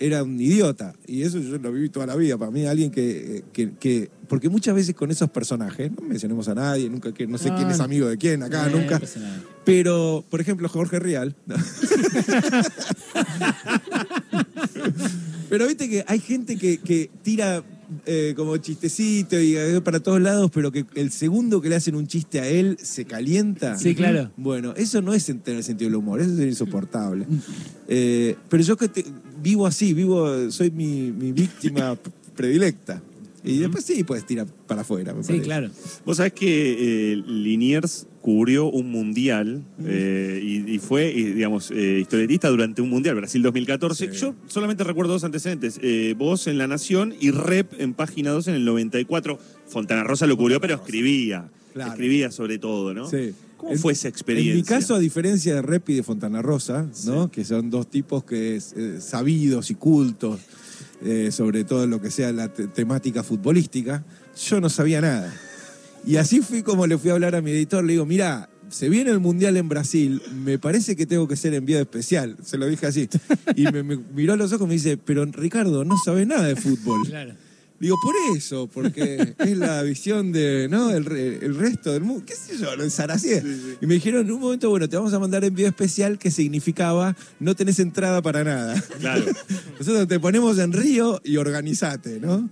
era 0.00 0.22
un 0.22 0.40
idiota. 0.40 0.94
Y 1.06 1.22
eso 1.22 1.38
yo 1.38 1.58
lo 1.58 1.72
viví 1.72 1.88
toda 1.88 2.06
la 2.06 2.16
vida. 2.16 2.36
Para 2.38 2.50
mí, 2.50 2.64
alguien 2.66 2.90
que, 2.90 3.44
que, 3.52 3.72
que- 3.78 4.10
porque 4.28 4.48
muchas 4.50 4.74
veces 4.74 4.94
con 4.94 5.10
esos 5.10 5.30
personajes, 5.30 5.90
no 5.90 6.06
mencionemos 6.06 6.48
a 6.48 6.54
nadie, 6.54 6.90
nunca 6.90 7.12
que 7.14 7.26
no 7.26 7.38
sé 7.38 7.48
No, 7.50 7.56
quién 7.56 7.70
es 7.70 7.80
amigo 7.80 8.08
de 8.08 8.18
quién, 8.18 8.42
acá 8.42 8.68
nunca. 8.68 8.98
no. 8.98 9.06
Pero, 9.64 10.24
por 10.30 10.40
ejemplo, 10.40 10.68
Jorge 10.68 10.98
Rial. 10.98 11.34
pero 15.48 15.66
viste 15.66 15.88
que 15.88 16.04
hay 16.06 16.20
gente 16.20 16.56
que, 16.56 16.78
que 16.78 17.10
tira 17.22 17.62
eh, 18.04 18.34
como 18.36 18.54
chistecito 18.58 19.40
y 19.40 19.56
eh, 19.56 19.80
para 19.82 20.00
todos 20.00 20.20
lados, 20.20 20.50
pero 20.52 20.70
que 20.70 20.84
el 20.94 21.10
segundo 21.10 21.62
que 21.62 21.70
le 21.70 21.76
hacen 21.76 21.94
un 21.94 22.06
chiste 22.06 22.38
a 22.40 22.46
él 22.46 22.76
se 22.82 23.06
calienta. 23.06 23.78
Sí, 23.78 23.94
claro. 23.94 24.30
Bueno, 24.36 24.74
eso 24.76 25.00
no 25.00 25.14
es 25.14 25.26
en- 25.30 25.40
tener 25.40 25.62
sentido 25.64 25.88
del 25.88 25.96
humor, 25.96 26.20
eso 26.20 26.32
es 26.32 26.38
insoportable. 26.40 27.26
Eh, 27.88 28.36
pero 28.50 28.62
yo 28.62 28.76
que 28.76 28.88
te- 28.88 29.06
vivo 29.42 29.66
así, 29.66 29.94
vivo, 29.94 30.50
soy 30.50 30.70
mi, 30.70 31.12
mi 31.12 31.32
víctima 31.32 31.96
predilecta. 32.36 33.02
Y 33.44 33.58
después 33.58 33.84
sí, 33.84 34.02
puedes 34.04 34.26
tirar 34.26 34.46
para 34.66 34.82
afuera, 34.82 35.14
me 35.14 35.22
Sí, 35.22 35.28
parece. 35.28 35.44
claro. 35.44 35.70
Vos 36.04 36.16
sabés 36.18 36.32
que 36.32 37.12
eh, 37.12 37.16
Liniers 37.26 38.06
cubrió 38.20 38.66
un 38.66 38.90
mundial 38.90 39.62
eh, 39.86 40.40
y, 40.42 40.74
y 40.74 40.78
fue, 40.80 41.10
y, 41.10 41.22
digamos, 41.22 41.70
eh, 41.70 41.98
historietista 42.00 42.50
durante 42.50 42.82
un 42.82 42.90
mundial, 42.90 43.14
Brasil 43.14 43.40
2014. 43.40 44.12
Sí. 44.12 44.18
Yo 44.18 44.34
solamente 44.48 44.84
recuerdo 44.84 45.12
dos 45.12 45.24
antecedentes. 45.24 45.78
eh, 45.82 46.14
vos 46.18 46.46
en 46.48 46.58
La 46.58 46.66
Nación 46.66 47.14
y 47.18 47.30
Rep 47.30 47.80
en 47.80 47.94
Página 47.94 48.32
2 48.32 48.48
en 48.48 48.54
el 48.56 48.64
94. 48.66 49.38
Fontana 49.68 50.02
Rosa 50.04 50.26
lo 50.26 50.36
cubrió, 50.36 50.60
pero 50.60 50.74
escribía. 50.74 51.48
Claro. 51.72 51.92
Escribía 51.92 52.30
sobre 52.32 52.58
todo, 52.58 52.92
¿no? 52.92 53.08
Sí. 53.08 53.32
¿Cómo 53.58 53.72
En- 53.72 53.78
fue 53.78 53.92
esa 53.92 54.08
experiencia? 54.08 54.52
En 54.52 54.56
mi 54.56 54.62
caso, 54.62 54.94
a 54.94 54.98
diferencia 54.98 55.54
de 55.54 55.60
Rep 55.62 55.86
y 55.90 55.94
de 55.96 56.02
Fontana 56.02 56.40
Rosa, 56.40 56.86
¿no? 57.04 57.30
que 57.30 57.44
son 57.44 57.68
dos 57.68 57.90
tipos 57.90 58.24
que 58.24 58.56
es, 58.56 58.72
eh, 58.76 59.00
sabidos 59.02 59.70
y 59.70 59.74
cultos 59.74 60.40
eh, 61.04 61.30
sobre 61.30 61.62
todo 61.64 61.86
lo 61.86 62.00
que 62.00 62.10
sea 62.10 62.32
la 62.32 62.52
te- 62.52 62.66
temática 62.68 63.22
futbolística, 63.22 64.04
yo 64.48 64.60
no 64.60 64.68
sabía 64.68 65.00
nada. 65.00 65.32
Y 66.06 66.16
así 66.16 66.40
fui 66.40 66.62
como 66.62 66.86
le 66.88 66.96
fui 66.98 67.10
a 67.10 67.12
hablar 67.14 67.34
a 67.36 67.40
mi 67.42 67.50
editor, 67.52 67.84
le 67.84 67.92
digo, 67.92 68.04
mira, 68.06 68.48
se 68.68 68.88
viene 68.88 69.10
el 69.12 69.20
Mundial 69.20 69.56
en 69.56 69.68
Brasil, 69.68 70.20
me 70.44 70.58
parece 70.58 70.96
que 70.96 71.06
tengo 71.06 71.28
que 71.28 71.36
ser 71.36 71.54
enviado 71.54 71.82
especial. 71.82 72.36
Se 72.44 72.58
lo 72.58 72.66
dije 72.66 72.86
así. 72.86 73.08
Y 73.56 73.64
me, 73.64 73.82
me 73.82 73.96
miró 73.96 74.32
a 74.32 74.36
los 74.36 74.52
ojos 74.52 74.66
y 74.66 74.68
me 74.68 74.74
dice, 74.74 74.96
pero 74.96 75.24
Ricardo, 75.26 75.84
no 75.84 75.96
sabes 76.04 76.26
nada 76.26 76.44
de 76.46 76.56
fútbol. 76.56 77.06
Claro. 77.06 77.34
Digo, 77.80 77.96
por 78.02 78.14
eso, 78.36 78.66
porque 78.66 79.34
es 79.38 79.56
la 79.56 79.82
visión 79.82 80.32
de, 80.32 80.66
¿no? 80.68 80.90
El, 80.90 81.04
re- 81.04 81.38
el 81.44 81.54
resto 81.54 81.92
del 81.92 82.02
mundo, 82.02 82.24
qué 82.26 82.34
sé 82.34 82.56
yo, 82.58 82.72
en 82.72 82.90
Saracía. 82.90 83.42
Y 83.80 83.86
me 83.86 83.94
dijeron 83.94 84.26
en 84.26 84.32
un 84.32 84.40
momento, 84.40 84.68
bueno, 84.68 84.88
te 84.88 84.96
vamos 84.96 85.12
a 85.12 85.18
mandar 85.20 85.44
envío 85.44 85.68
especial 85.68 86.18
que 86.18 86.30
significaba 86.32 87.16
no 87.38 87.54
tenés 87.54 87.78
entrada 87.78 88.20
para 88.20 88.42
nada. 88.42 88.82
Claro. 88.98 89.24
Nosotros 89.78 90.08
te 90.08 90.18
ponemos 90.18 90.58
en 90.58 90.72
Río 90.72 91.20
y 91.22 91.36
organizate, 91.36 92.18
¿no? 92.20 92.50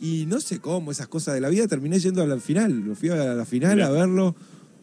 Y 0.00 0.26
no 0.26 0.38
sé 0.40 0.58
cómo, 0.60 0.92
esas 0.92 1.08
cosas 1.08 1.34
de 1.34 1.40
la 1.40 1.48
vida, 1.48 1.66
terminé 1.66 1.98
yendo 1.98 2.22
a 2.22 2.26
la 2.26 2.38
final. 2.38 2.70
Lo 2.86 2.94
fui 2.94 3.08
a 3.08 3.16
la 3.16 3.44
final 3.46 3.76
Mirá. 3.76 3.86
a 3.86 3.90
verlo 3.90 4.36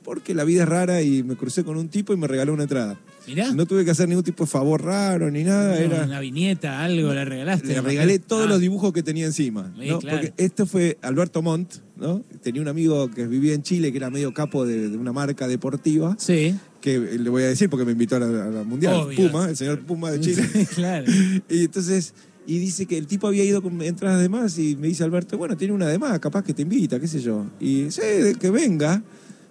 porque 0.05 0.33
la 0.35 0.43
vida 0.45 0.63
es 0.63 0.69
rara 0.69 1.01
y 1.01 1.23
me 1.23 1.35
crucé 1.35 1.63
con 1.65 1.75
un 1.77 1.89
tipo 1.89 2.13
y 2.13 2.17
me 2.17 2.27
regaló 2.27 2.53
una 2.53 2.63
entrada. 2.63 2.97
Mirá. 3.27 3.51
No 3.53 3.65
tuve 3.65 3.83
que 3.83 3.89
hacer 3.91 4.07
ningún 4.07 4.23
tipo 4.23 4.43
de 4.45 4.49
favor 4.49 4.83
raro 4.83 5.31
ni 5.31 5.43
nada, 5.43 5.77
era... 5.79 6.03
Una 6.05 6.19
viñeta, 6.19 6.83
algo, 6.83 7.11
le 7.11 7.25
regalaste. 7.25 7.67
Le 7.69 7.81
regalé 7.81 8.19
todos 8.19 8.45
Ah, 8.45 8.49
los 8.49 8.61
dibujos 8.61 8.93
que 8.93 9.01
tenía 9.01 9.25
encima. 9.25 9.73
Sí, 9.79 9.89
¿no? 9.89 9.99
claro. 9.99 10.19
Porque 10.19 10.33
esto 10.37 10.67
fue 10.67 10.99
Alberto 11.01 11.41
Montt, 11.41 11.77
¿no? 11.97 12.23
Tenía 12.43 12.61
un 12.61 12.67
amigo 12.67 13.09
que 13.09 13.25
vivía 13.25 13.53
en 13.55 13.63
Chile, 13.63 13.91
que 13.91 13.97
era 13.97 14.11
medio 14.11 14.31
capo 14.31 14.63
de, 14.65 14.89
de 14.89 14.95
una 14.97 15.11
marca 15.11 15.47
deportiva, 15.47 16.15
Sí. 16.19 16.55
que 16.81 16.99
le 16.99 17.29
voy 17.31 17.41
a 17.41 17.47
decir 17.47 17.67
porque 17.71 17.83
me 17.83 17.93
invitó 17.93 18.17
a 18.17 18.19
la, 18.19 18.45
a 18.45 18.49
la 18.51 18.63
Mundial. 18.63 18.93
Obvio. 18.93 19.31
Puma, 19.31 19.49
el 19.49 19.57
señor 19.57 19.79
Puma 19.87 20.11
de 20.11 20.19
Chile. 20.19 20.47
Sí, 20.53 20.65
claro. 20.67 21.11
y 21.49 21.63
entonces, 21.65 22.13
y 22.45 22.59
dice 22.59 22.85
que 22.85 22.95
el 22.99 23.07
tipo 23.07 23.25
había 23.25 23.43
ido 23.43 23.63
con 23.63 23.81
entradas 23.81 24.21
de 24.21 24.29
más 24.29 24.59
y 24.59 24.75
me 24.75 24.85
dice 24.85 25.03
Alberto, 25.03 25.35
bueno, 25.39 25.57
tiene 25.57 25.73
una 25.73 25.87
de 25.87 25.97
más, 25.97 26.19
capaz 26.19 26.43
que 26.43 26.53
te 26.53 26.61
invita, 26.61 26.99
qué 26.99 27.07
sé 27.07 27.21
yo. 27.21 27.47
Y 27.59 27.89
sé, 27.89 28.21
de 28.21 28.35
que 28.35 28.51
venga. 28.51 29.01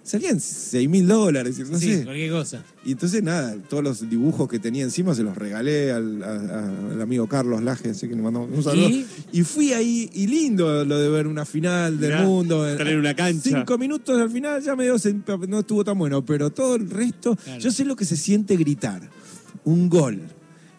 Salían 0.05 0.39
6 0.39 0.87
mil 0.87 1.07
dólares, 1.07 1.57
no 1.67 1.79
sí, 1.79 1.87
sé. 1.95 2.03
cualquier 2.03 2.31
cosa. 2.31 2.63
Y 2.85 2.91
entonces 2.91 3.23
nada, 3.23 3.55
todos 3.67 3.83
los 3.83 4.07
dibujos 4.07 4.47
que 4.47 4.59
tenía 4.59 4.83
encima 4.83 5.15
se 5.15 5.23
los 5.23 5.35
regalé 5.35 5.91
al, 5.91 6.21
a- 6.21 6.27
a- 6.27 6.91
al 6.91 7.01
amigo 7.01 7.27
Carlos 7.27 7.63
Laje, 7.63 7.89
así 7.89 8.07
que 8.07 8.15
le 8.15 8.21
mandamos 8.21 8.49
un 8.55 8.63
saludo. 8.63 8.87
¿Y? 8.87 9.07
Y 9.31 9.41
fui 9.41 9.73
ahí, 9.73 10.07
y 10.13 10.27
lindo 10.27 10.85
lo 10.85 10.99
de 10.99 11.09
ver 11.09 11.25
una 11.25 11.43
final 11.43 11.99
del 11.99 12.11
Mirá, 12.11 12.23
mundo. 12.23 12.69
estar 12.69 12.87
en 12.87 12.99
una 12.99 13.15
cancha. 13.15 13.49
Cinco 13.49 13.79
minutos 13.79 14.21
al 14.21 14.29
final 14.29 14.61
ya 14.61 14.75
medio 14.75 14.99
se- 14.99 15.15
no 15.47 15.59
estuvo 15.61 15.83
tan 15.83 15.97
bueno, 15.97 16.23
pero 16.23 16.51
todo 16.51 16.75
el 16.75 16.87
resto, 16.87 17.35
Claro. 17.35 17.59
yo 17.59 17.71
sé 17.71 17.83
lo 17.83 17.95
que 17.95 18.05
se 18.05 18.15
siente 18.15 18.55
gritar. 18.57 19.01
Un 19.63 19.89
gol. 19.89 20.21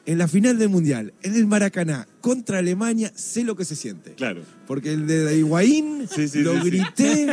En 0.07 0.19
la 0.19 0.29
final 0.29 0.57
del 0.59 0.69
Mundial, 0.69 1.12
en 1.23 1.35
el 1.35 1.47
Maracaná, 1.49 2.07
contra 2.21 2.59
Alemania, 2.59 3.12
sé 3.16 3.42
lo 3.42 3.57
que 3.57 3.64
se 3.64 3.75
siente. 3.75 4.12
Claro. 4.14 4.42
Porque 4.69 4.92
el 4.92 5.07
de 5.09 5.37
Higuaín 5.37 6.07
Sí, 6.09 6.29
sí, 6.29 6.42
lo 6.42 6.53
sí, 6.55 6.59
sí. 6.62 6.71
grité. 6.71 7.27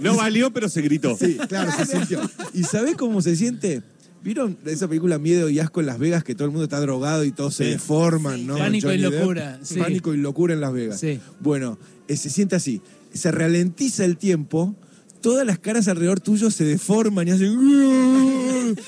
No 0.00 0.16
valió, 0.16 0.52
pero 0.52 0.68
se 0.68 0.82
gritó. 0.82 1.16
Sí, 1.16 1.36
claro, 1.48 1.70
se 1.70 1.86
sintió. 1.86 2.20
¿Y 2.52 2.64
sabés 2.64 2.96
cómo 2.96 3.22
se 3.22 3.36
siente? 3.36 3.82
¿Vieron 4.24 4.56
esa 4.66 4.88
película 4.88 5.18
Miedo 5.18 5.48
y 5.48 5.58
Asco 5.60 5.80
en 5.80 5.86
Las 5.86 5.98
Vegas 6.00 6.22
que 6.24 6.34
todo 6.34 6.44
el 6.46 6.50
mundo 6.50 6.64
está 6.64 6.80
drogado 6.80 7.24
y 7.24 7.30
todos 7.32 7.54
se 7.54 7.64
Sí. 7.64 7.70
deforman, 7.70 8.46
¿no? 8.46 8.56
Pánico 8.58 8.92
y 8.92 9.00
Johnny 9.00 9.16
locura, 9.18 9.58
sí. 9.62 9.76
Pánico 9.78 10.12
y 10.14 10.16
locura 10.18 10.54
en 10.54 10.60
Las 10.60 10.72
Vegas. 10.72 10.98
Sí. 11.00 11.20
Bueno, 11.40 11.78
eh, 12.08 12.16
se 12.16 12.30
siente 12.30 12.56
así. 12.56 12.82
Se 13.12 13.30
ralentiza 13.32 14.04
el 14.04 14.16
tiempo, 14.16 14.74
todas 15.20 15.46
las 15.46 15.58
caras 15.60 15.86
alrededor 15.88 16.18
tuyo 16.20 16.50
se 16.50 16.64
deforman 16.64 17.28
y 17.28 17.30
hacen... 17.30 18.76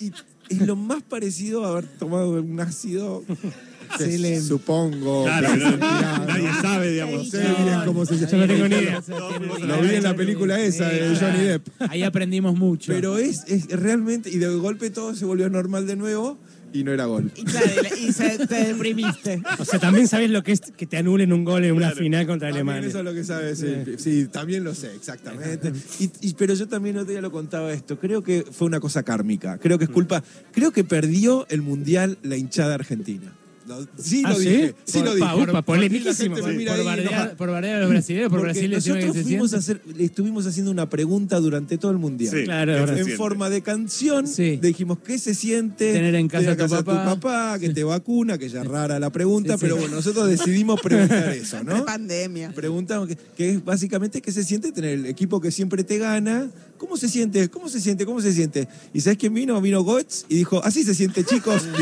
Y, 0.00 0.06
y 0.06 0.12
es 0.50 0.66
lo 0.66 0.76
más 0.76 1.02
parecido 1.02 1.64
a 1.64 1.70
haber 1.70 1.86
tomado 1.86 2.30
un 2.32 2.60
ácido, 2.60 3.24
Excelente. 3.92 4.42
supongo. 4.42 5.24
Claro, 5.24 5.48
pero 5.52 5.76
nadie 5.78 6.48
sabe, 6.60 6.90
digamos. 6.92 7.28
sé 7.28 7.38
bien 7.40 7.80
cómo 7.84 8.04
se 8.06 8.18
Yo 8.18 8.36
no 8.36 8.46
tengo 8.46 8.68
ni 8.68 8.76
idea. 8.76 9.02
Lo 9.08 9.80
vi 9.80 9.94
en 9.94 10.02
la 10.02 10.14
película 10.14 10.60
esa 10.60 10.88
de 10.88 11.16
Johnny 11.16 11.44
Depp. 11.44 11.68
Ahí 11.88 12.02
aprendimos 12.02 12.56
mucho. 12.56 12.92
Pero 12.92 13.18
es, 13.18 13.44
es 13.48 13.68
realmente, 13.68 14.30
y 14.30 14.38
de 14.38 14.48
golpe 14.48 14.90
todo 14.90 15.14
se 15.14 15.24
volvió 15.24 15.48
normal 15.50 15.86
de 15.86 15.96
nuevo, 15.96 16.38
y 16.72 16.84
no 16.84 16.92
era 16.92 17.04
gol. 17.06 17.30
Y 17.36 17.44
claro, 17.44 17.66
y, 17.78 17.82
le- 17.82 18.08
y 18.08 18.12
se, 18.12 18.46
te 18.46 18.64
deprimiste. 18.66 19.42
O 19.58 19.64
sea, 19.64 19.78
también 19.78 20.06
sabes 20.08 20.30
lo 20.30 20.42
que 20.42 20.52
es 20.52 20.60
que 20.60 20.86
te 20.86 20.96
anulen 20.96 21.32
un 21.32 21.44
gol 21.44 21.64
en 21.64 21.72
una 21.72 21.88
Claro. 21.88 21.96
final 21.96 22.26
contra 22.26 22.48
También 22.48 22.68
Alemania. 22.68 22.88
eso 22.88 22.98
es 22.98 23.04
lo 23.04 23.12
que 23.14 23.24
sabes, 23.24 23.58
sí. 23.58 23.74
Sí, 23.98 24.26
también 24.30 24.64
lo 24.64 24.74
sé, 24.74 24.94
exactamente. 24.94 25.72
Y, 25.98 26.10
y- 26.20 26.34
pero 26.34 26.54
yo 26.54 26.68
también 26.68 26.96
otro 26.98 27.10
día 27.12 27.20
lo 27.20 27.30
contaba 27.32 27.72
esto. 27.72 27.98
Creo 27.98 28.22
que 28.22 28.44
fue 28.50 28.66
una 28.66 28.80
cosa 28.80 29.02
kármica. 29.02 29.58
Creo 29.58 29.78
que 29.78 29.84
es 29.84 29.90
culpa. 29.90 30.22
Creo 30.52 30.70
que 30.72 30.84
perdió 30.84 31.46
el 31.50 31.62
mundial 31.62 32.18
la 32.22 32.36
hinchada 32.36 32.74
argentina. 32.74 33.32
Lo- 33.78 33.86
sí, 34.02 34.22
¿Ah, 34.24 34.30
lo 34.30 34.36
sí? 34.36 34.48
dije. 34.48 34.74
Sí, 34.84 34.98
Por- 34.98 35.04
lo 35.06 35.14
dije. 35.14 35.26
pa- 35.26 35.34
Por- 35.34 35.64
por- 35.64 36.84
bardear, 36.84 37.36
por 37.36 37.50
bardear 37.50 37.76
a 37.76 37.80
los 37.80 37.90
brasileños, 37.90 38.30
por 38.30 38.40
Brasil 38.40 38.68
que 38.70 38.76
nosotros 38.76 39.16
fuimos 39.22 39.54
a 39.54 39.58
hacer, 39.58 39.80
estuvimos 39.98 40.46
haciendo 40.46 40.70
una 40.70 40.88
pregunta 40.88 41.38
durante 41.40 41.78
todo 41.78 41.90
el 41.92 41.98
mundial. 41.98 42.34
Sí, 42.36 42.44
Claro, 42.44 42.72
¿qué 42.72 42.78
ahora 42.80 42.92
se 42.94 42.98
en 43.00 43.04
siente? 43.06 43.16
forma 43.16 43.50
de 43.50 43.62
canción, 43.62 44.26
Sí. 44.26 44.58
dijimos 44.60 44.98
qué 45.04 45.18
se 45.18 45.34
siente 45.34 45.92
Tener 45.92 46.14
en 46.14 46.28
casa 46.28 46.56
tener 46.56 46.62
a 46.62 46.66
tu 46.66 46.84
papá. 46.84 47.04
papá, 47.04 47.58
que 47.58 47.70
te 47.70 47.84
vacuna, 47.84 48.38
que 48.38 48.48
ya 48.48 48.62
es 48.62 48.66
rara 48.66 48.98
la 48.98 49.10
pregunta, 49.10 49.54
Sí, 49.54 49.58
sí. 49.58 49.64
pero 49.66 49.76
bueno, 49.76 49.96
nosotros 49.96 50.28
decidimos 50.28 50.80
preguntar 50.80 51.30
eso, 51.32 51.62
¿no? 51.64 51.84
Pandemia. 51.84 52.52
Preguntamos 52.54 53.08
que, 53.08 53.16
que 53.36 53.50
es 53.50 53.64
básicamente 53.64 54.20
qué 54.20 54.32
se 54.32 54.44
siente 54.44 54.72
tener 54.72 54.90
el 54.98 55.06
equipo 55.06 55.40
que 55.40 55.50
siempre 55.50 55.84
te 55.84 55.98
gana. 55.98 56.48
¿Cómo 56.80 56.96
se 56.96 57.10
siente? 57.10 57.50
¿Cómo 57.50 57.68
se 57.68 57.78
siente? 57.78 58.06
¿Cómo 58.06 58.22
se 58.22 58.32
siente? 58.32 58.66
¿Y 58.94 59.02
sabes 59.02 59.18
quién 59.18 59.34
vino? 59.34 59.60
Vino 59.60 59.82
Goetz 59.84 60.24
y 60.30 60.36
dijo, 60.36 60.64
así 60.64 60.82
se 60.82 60.94
siente, 60.94 61.22
chicos. 61.24 61.68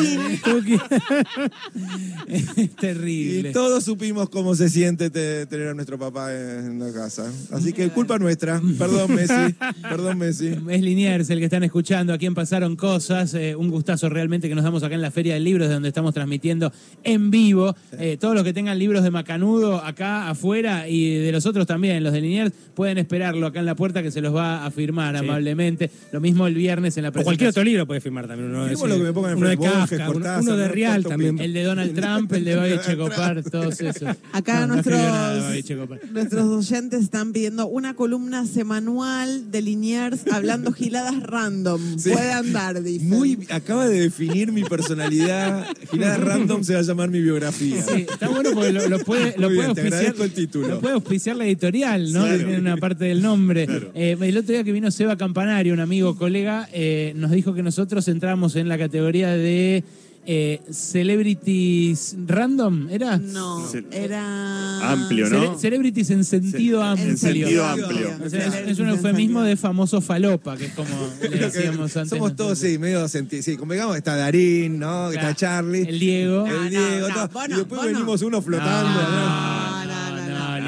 Es 2.26 2.58
Y 2.58 2.66
terrible. 2.68 3.52
todos 3.52 3.84
supimos 3.84 4.28
cómo 4.28 4.56
se 4.56 4.68
siente 4.68 5.08
te- 5.10 5.46
tener 5.46 5.68
a 5.68 5.74
nuestro 5.74 5.98
papá 6.00 6.34
en 6.34 6.80
la 6.80 6.92
casa. 6.92 7.30
Así 7.52 7.72
que 7.72 7.88
culpa 7.90 8.18
nuestra. 8.18 8.60
Perdón, 8.76 9.14
Messi. 9.14 9.54
Perdón, 9.82 10.18
Messi. 10.18 10.48
Es 10.68 10.82
Liniers 10.82 11.30
el 11.30 11.38
que 11.38 11.44
están 11.44 11.62
escuchando, 11.62 12.12
a 12.12 12.18
quien 12.18 12.34
pasaron 12.34 12.74
cosas. 12.74 13.34
eh, 13.34 13.54
un 13.54 13.70
gustazo 13.70 14.08
realmente 14.08 14.48
que 14.48 14.54
nos 14.56 14.64
damos 14.64 14.82
acá 14.82 14.96
en 14.96 15.02
la 15.02 15.12
Feria 15.12 15.34
del 15.34 15.44
Libro, 15.44 15.68
de 15.68 15.74
donde 15.74 15.88
estamos 15.88 16.12
transmitiendo 16.12 16.72
en 17.04 17.30
vivo. 17.30 17.76
Eh, 17.92 18.16
todos 18.20 18.34
los 18.34 18.42
que 18.42 18.52
tengan 18.52 18.76
libros 18.80 19.04
de 19.04 19.12
Macanudo 19.12 19.76
acá 19.84 20.28
afuera 20.28 20.88
y 20.88 21.14
de 21.18 21.30
los 21.30 21.46
otros 21.46 21.66
también, 21.68 22.02
los 22.02 22.12
de 22.12 22.20
Liniers, 22.20 22.52
pueden 22.74 22.98
esperarlo 22.98 23.46
acá 23.46 23.60
en 23.60 23.66
la 23.66 23.76
puerta 23.76 24.02
que 24.02 24.10
se 24.10 24.20
los 24.20 24.34
va 24.34 24.66
a 24.66 24.70
firmar 24.72 24.87
Sí. 25.20 25.26
amablemente. 25.26 25.90
Lo 26.12 26.20
mismo 26.20 26.46
el 26.46 26.54
viernes 26.54 26.96
en 26.96 27.02
la 27.04 27.08
O 27.10 27.12
presentación. 27.12 27.24
cualquier 27.24 27.50
otro 27.50 27.64
libro 27.64 27.86
puede 27.86 28.00
firmar 28.00 28.26
también. 28.26 28.50
Uno, 28.50 28.64
de- 28.66 28.72
lo 28.72 28.78
que 28.96 29.02
me 29.02 29.12
pongan 29.12 29.36
uno 29.38 30.56
de. 30.56 30.68
Real 30.68 31.04
también. 31.04 31.38
El 31.38 31.52
de 31.52 31.62
Donald 31.64 31.94
Trump, 32.00 32.32
el 32.32 32.44
de 32.44 32.56
Babi 32.56 32.74
Checopar, 32.84 33.42
todos 33.44 33.80
esos. 33.80 34.16
Acá 34.32 34.60
No, 34.60 34.66
no 34.68 34.74
nuestros, 34.74 36.12
nuestros 36.12 36.44
oyentes 36.70 37.02
están 37.02 37.32
pidiendo 37.32 37.66
una 37.66 37.94
columna 37.94 38.46
semanal 38.46 39.50
de 39.50 39.62
Liniers 39.62 40.26
hablando 40.32 40.72
giladas 40.72 41.20
random. 41.22 41.98
Sí. 41.98 42.10
Puede 42.10 42.32
andar, 42.32 42.82
dicen. 42.82 43.08
Muy, 43.08 43.38
acaba 43.50 43.86
de 43.88 44.00
definir 44.00 44.52
mi 44.52 44.62
personalidad. 44.64 45.66
Gilada 45.90 46.16
Random 46.18 46.62
se 46.64 46.74
va 46.74 46.80
a 46.80 46.82
llamar 46.82 47.10
mi 47.10 47.20
biografía. 47.20 47.82
Sí, 47.82 48.06
está 48.10 48.28
bueno 48.28 48.50
porque 48.54 48.72
lo, 48.72 48.88
lo 48.88 48.98
puede, 49.00 49.34
lo 49.38 49.48
Muy 49.48 49.56
puede 49.56 49.68
bien, 49.68 49.74
te 49.74 49.80
auspiciar. 49.80 49.94
agradezco 49.94 50.24
el 50.24 50.32
título. 50.32 50.68
Lo 50.68 50.80
puede 50.80 50.94
auspiciar 50.94 51.36
la 51.36 51.46
editorial, 51.46 52.12
¿no? 52.12 52.20
Claro. 52.24 52.38
Tiene 52.38 52.58
una 52.58 52.76
parte 52.76 53.04
del 53.06 53.22
nombre. 53.22 53.66
Claro. 53.66 53.90
Eh, 53.94 54.16
el 54.20 54.36
otro 54.36 54.52
día 54.52 54.64
que 54.64 54.72
vino 54.78 54.90
Seba 54.92 55.16
Campanario, 55.16 55.74
un 55.74 55.80
amigo, 55.80 56.16
colega, 56.16 56.68
eh, 56.72 57.12
nos 57.16 57.32
dijo 57.32 57.52
que 57.52 57.64
nosotros 57.64 58.06
entramos 58.06 58.54
en 58.54 58.68
la 58.68 58.78
categoría 58.78 59.30
de 59.30 59.82
eh, 60.24 60.60
Celebrities 60.70 62.14
Random, 62.26 62.88
¿era? 62.90 63.16
No, 63.18 63.64
era... 63.90 64.92
Amplio, 64.92 65.28
¿no? 65.30 65.54
Cele- 65.54 65.58
celebrities 65.58 66.10
en 66.10 66.22
sentido 66.24 66.80
En 66.82 66.86
amplio. 66.90 67.16
sentido 67.16 67.64
amplio. 67.66 68.10
O 68.24 68.28
sea, 68.28 68.46
es, 68.46 68.54
es 68.68 68.78
un 68.78 68.88
eufemismo 68.90 69.42
de 69.42 69.56
famoso 69.56 70.00
falopa, 70.00 70.56
que 70.56 70.66
es 70.66 70.72
como 70.74 70.88
le 71.22 71.28
decíamos 71.30 71.96
antes. 71.96 72.10
Somos 72.10 72.36
todos, 72.36 72.56
sí, 72.58 72.78
medio 72.78 73.08
sentidos. 73.08 73.44
Sí, 73.46 73.56
convengamos, 73.56 73.96
está 73.96 74.14
Darín, 74.16 74.78
¿no? 74.78 75.08
Claro. 75.10 75.12
Está 75.12 75.34
Charlie. 75.34 75.82
El 75.88 75.98
Diego. 75.98 76.46
el 76.46 76.52
No, 76.52 76.62
no, 76.62 76.68
Diego, 76.70 77.08
no, 77.08 77.14
todo. 77.14 77.28
vos 77.32 77.44
y 77.48 77.52
después 77.54 77.68
vos 77.68 77.86
no. 77.90 77.92
venimos 77.98 78.22
uno 78.22 78.42
flotando. 78.42 79.02
No, 79.02 79.10
no. 79.10 79.77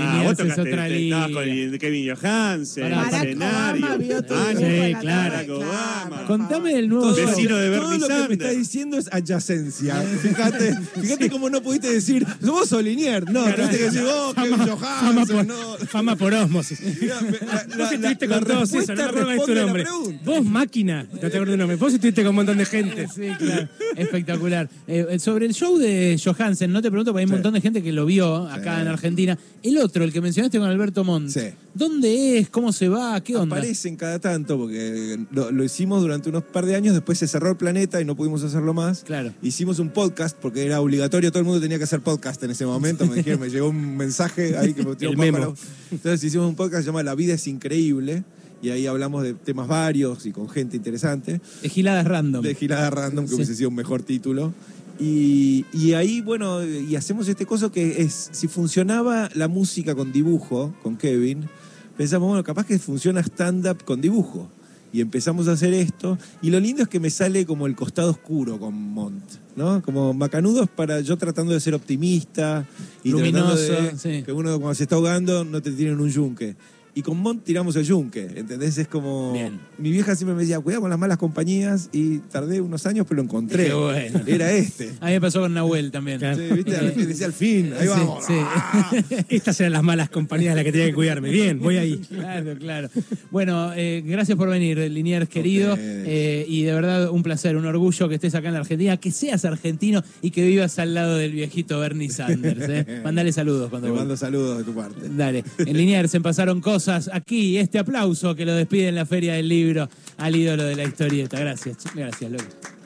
Ah, 0.02 0.22
vos 0.24 0.36
tocaste, 0.36 0.60
otra 0.62 0.86
te- 0.88 1.04
estabas 1.04 1.30
con 1.30 1.42
el 1.48 1.78
Kevin 1.78 2.14
Johansen, 2.14 2.84
el 2.92 2.92
escenario. 2.92 3.84
Obama 3.86 3.96
vio 3.96 4.18
Ah, 4.30 4.52
sí, 4.56 4.94
claro. 5.00 5.56
Obama. 5.58 6.24
Contame 6.26 6.74
del 6.74 6.88
Todo, 6.88 7.10
nuevo. 7.12 7.26
Vecino 7.28 7.56
de 7.56 7.70
todo 7.76 7.88
Bernie 7.90 7.98
lo 7.98 8.08
que 8.22 8.28
me 8.28 8.34
está 8.34 8.50
diciendo 8.50 8.98
es 8.98 9.08
adyacencia. 9.12 9.94
Fíjate, 10.22 10.76
fíjate 11.00 11.30
cómo 11.30 11.50
no 11.50 11.62
pudiste 11.62 11.92
decir, 11.92 12.26
vos 12.42 12.68
sos 12.68 12.82
Linier. 12.82 13.30
No, 13.30 13.44
tuviste 13.44 13.78
que 13.78 13.84
decir, 13.84 14.02
vos, 14.02 14.34
Kevin 14.34 14.50
fama, 14.58 14.66
Johansen, 14.76 15.36
por, 15.36 15.46
no. 15.46 15.76
fama 15.86 16.16
por 16.16 16.34
osmosis. 16.34 16.80
La- 17.02 17.14
la- 17.20 17.76
Vos 17.76 17.92
estuviste 17.92 18.26
la- 18.26 18.38
con 18.38 18.48
la 18.48 18.54
todos 18.54 18.72
esos, 18.74 18.88
no 18.96 19.12
me 19.26 19.34
acuerdo 19.34 19.46
de 19.46 19.54
tu 19.54 19.54
nombre. 19.54 19.84
Vos, 20.24 20.44
máquina, 20.44 21.06
no 21.12 21.18
te 21.18 21.26
acuerdo 21.26 21.52
tu 21.52 21.56
nombre. 21.58 21.76
Vos 21.76 21.92
estuviste 21.94 22.22
con 22.22 22.30
un 22.30 22.36
montón 22.36 22.58
de 22.58 22.64
gente. 22.66 23.06
Sí, 23.08 23.28
claro. 23.38 23.68
Espectacular. 23.96 24.68
Eh, 24.86 25.18
sobre 25.18 25.46
el 25.46 25.54
show 25.54 25.78
de 25.78 26.20
Johansen, 26.22 26.72
no 26.72 26.82
te 26.82 26.90
pregunto, 26.90 27.12
porque 27.12 27.20
hay 27.20 27.24
un 27.24 27.30
Sí. 27.30 27.34
montón 27.34 27.54
de 27.54 27.60
gente 27.60 27.82
que 27.82 27.92
lo 27.92 28.06
vio 28.06 28.46
acá 28.48 28.76
Sí. 28.76 28.82
en 28.82 28.88
Argentina. 28.88 29.38
El 29.62 29.78
otro, 29.78 29.89
el 29.98 30.12
que 30.12 30.20
mencionaste 30.20 30.58
con 30.58 30.68
Alberto 30.68 31.02
Montt. 31.04 31.30
Sí. 31.30 31.40
¿Dónde 31.74 32.38
es? 32.38 32.48
¿Cómo 32.50 32.72
se 32.72 32.88
va? 32.88 33.20
¿Qué 33.22 33.36
onda? 33.36 33.56
Aparecen 33.56 33.96
cada 33.96 34.18
tanto, 34.18 34.56
porque 34.58 35.18
lo, 35.32 35.50
lo 35.50 35.64
hicimos 35.64 36.00
durante 36.02 36.28
unos 36.28 36.44
par 36.44 36.66
de 36.66 36.76
años, 36.76 36.94
después 36.94 37.18
se 37.18 37.26
cerró 37.26 37.50
el 37.50 37.56
planeta 37.56 38.00
y 38.00 38.04
no 38.04 38.14
pudimos 38.16 38.42
hacerlo 38.44 38.72
más. 38.74 39.02
Claro. 39.04 39.32
Hicimos 39.42 39.78
un 39.78 39.90
podcast, 39.90 40.36
porque 40.40 40.64
era 40.64 40.80
obligatorio, 40.80 41.30
todo 41.30 41.40
el 41.40 41.46
mundo 41.46 41.60
tenía 41.60 41.78
que 41.78 41.84
hacer 41.84 42.00
podcast 42.00 42.42
en 42.44 42.50
ese 42.52 42.66
momento. 42.66 43.06
Me 43.06 43.16
dijeron, 43.16 43.40
me 43.40 43.50
llegó 43.50 43.68
un 43.68 43.96
mensaje 43.96 44.56
ahí 44.56 44.74
que 44.74 44.84
me 44.84 44.94
tiró 44.96 45.10
un. 45.12 45.54
Entonces 45.90 46.22
hicimos 46.24 46.46
un 46.48 46.54
podcast 46.54 46.78
que 46.78 46.82
se 46.82 46.86
llama 46.86 47.02
La 47.02 47.14
vida 47.14 47.34
es 47.34 47.46
increíble, 47.46 48.22
y 48.62 48.68
ahí 48.70 48.86
hablamos 48.86 49.22
de 49.22 49.32
temas 49.32 49.68
varios 49.68 50.26
y 50.26 50.32
con 50.32 50.48
gente 50.48 50.76
interesante. 50.76 51.40
De 51.62 51.68
giladas 51.68 52.06
random. 52.06 52.42
De 52.42 52.54
girada 52.54 52.90
random, 52.90 53.24
que 53.24 53.30
Sí. 53.30 53.34
hubiese 53.36 53.54
sido 53.54 53.70
un 53.70 53.74
mejor 53.74 54.02
título. 54.02 54.52
Y, 55.00 55.64
y 55.72 55.94
ahí, 55.94 56.20
bueno, 56.20 56.62
y 56.62 56.94
hacemos 56.94 57.26
este 57.26 57.46
coso 57.46 57.72
que 57.72 58.02
es, 58.02 58.28
si 58.32 58.48
funcionaba 58.48 59.30
la 59.34 59.48
música 59.48 59.94
con 59.94 60.12
dibujo, 60.12 60.74
con 60.82 60.98
Kevin, 60.98 61.48
pensamos, 61.96 62.28
bueno, 62.28 62.44
capaz 62.44 62.66
que 62.66 62.78
funciona 62.78 63.20
stand-up 63.20 63.82
con 63.84 64.00
dibujo. 64.00 64.48
Y 64.92 65.00
empezamos 65.00 65.48
a 65.48 65.52
hacer 65.52 65.72
esto. 65.72 66.18
Y 66.42 66.50
lo 66.50 66.58
lindo 66.58 66.82
es 66.82 66.88
que 66.88 67.00
me 67.00 67.10
sale 67.10 67.46
como 67.46 67.66
el 67.66 67.76
costado 67.76 68.10
oscuro 68.10 68.58
con 68.58 68.74
Mont, 68.74 69.22
¿no? 69.54 69.80
Como 69.82 70.12
macanudos 70.12 70.68
para 70.68 71.00
yo 71.00 71.16
tratando 71.16 71.52
de 71.52 71.60
ser 71.60 71.74
optimista 71.74 72.66
y 73.04 73.10
Luminoso, 73.10 73.66
tratando 73.66 73.90
de 73.92 73.98
sí. 73.98 74.22
que 74.24 74.32
uno 74.32 74.58
cuando 74.58 74.74
se 74.74 74.82
está 74.82 74.96
ahogando 74.96 75.44
no 75.44 75.62
te 75.62 75.70
tiren 75.70 76.00
un 76.00 76.10
yunque. 76.10 76.56
Y 76.94 77.02
con 77.02 77.18
Mont 77.18 77.44
tiramos 77.44 77.76
el 77.76 77.84
yunque, 77.84 78.22
¿entendés? 78.34 78.76
Es 78.78 78.88
como... 78.88 79.32
Bien. 79.32 79.60
Mi 79.78 79.90
vieja 79.90 80.16
siempre 80.16 80.34
me 80.34 80.42
decía, 80.42 80.58
cuidado 80.58 80.82
con 80.82 80.90
las 80.90 80.98
malas 80.98 81.18
compañías 81.18 81.88
y 81.92 82.18
tardé 82.18 82.60
unos 82.60 82.84
años, 82.86 83.06
pero 83.08 83.16
lo 83.16 83.22
encontré. 83.22 83.66
Qué 83.66 83.74
bueno. 83.74 84.20
Era 84.26 84.50
este. 84.52 84.92
A 85.00 85.06
mí 85.06 85.12
me 85.12 85.20
pasó 85.20 85.40
con 85.40 85.54
Nahuel 85.54 85.92
también. 85.92 86.18
Claro. 86.18 86.36
Sí, 86.36 86.54
¿viste? 86.54 86.76
Al 86.76 86.92
fin, 86.92 87.08
decía 87.08 87.26
al 87.26 87.32
fin, 87.32 87.72
ahí 87.78 87.82
Sí, 87.82 87.88
vamos. 87.88 88.24
sí. 88.26 88.34
Ah. 88.36 88.90
Estas 89.28 89.60
eran 89.60 89.72
las 89.72 89.82
malas 89.84 90.10
compañías 90.10 90.52
de 90.52 90.56
las 90.56 90.64
que 90.64 90.72
tenía 90.72 90.88
que 90.88 90.94
cuidarme. 90.94 91.30
Bien, 91.30 91.60
voy 91.60 91.76
ahí. 91.76 91.96
Claro, 91.98 92.56
claro. 92.58 92.88
Bueno, 93.30 93.72
eh, 93.76 94.02
gracias 94.04 94.36
por 94.36 94.48
venir, 94.48 94.78
Liniers 94.78 95.28
querido. 95.28 95.76
Eh, 95.78 96.44
y 96.48 96.64
de 96.64 96.72
verdad, 96.72 97.10
un 97.10 97.22
placer, 97.22 97.56
un 97.56 97.66
orgullo 97.66 98.08
que 98.08 98.16
estés 98.16 98.34
acá 98.34 98.48
en 98.48 98.54
la 98.54 98.60
Argentina, 98.60 98.96
que 98.96 99.12
seas 99.12 99.44
argentino 99.44 100.02
y 100.22 100.32
que 100.32 100.44
vivas 100.44 100.78
al 100.80 100.94
lado 100.94 101.16
del 101.16 101.32
viejito 101.32 101.78
Bernie 101.78 102.10
Sanders. 102.10 102.68
¿eh? 102.68 103.00
Mandale 103.04 103.32
saludos 103.32 103.70
cuando 103.70 103.88
Te 103.88 103.94
mando 103.94 104.16
saludos 104.16 104.58
de 104.58 104.64
tu 104.64 104.74
parte. 104.74 105.08
Dale. 105.08 105.44
En 105.58 105.76
Liniers 105.76 106.10
se 106.10 106.20
pasaron 106.20 106.60
cosas 106.60 106.79
aquí. 106.88 107.58
Este 107.58 107.78
aplauso 107.78 108.34
que 108.34 108.44
lo 108.44 108.54
despide 108.54 108.88
en 108.88 108.94
la 108.94 109.06
Feria 109.06 109.34
del 109.34 109.48
Libro 109.48 109.88
al 110.18 110.36
ídolo 110.36 110.64
de 110.64 110.76
la 110.76 110.84
historieta. 110.84 111.38
Gracias, 111.38 111.78
gracias, 111.94 112.30
loco. 112.30 112.79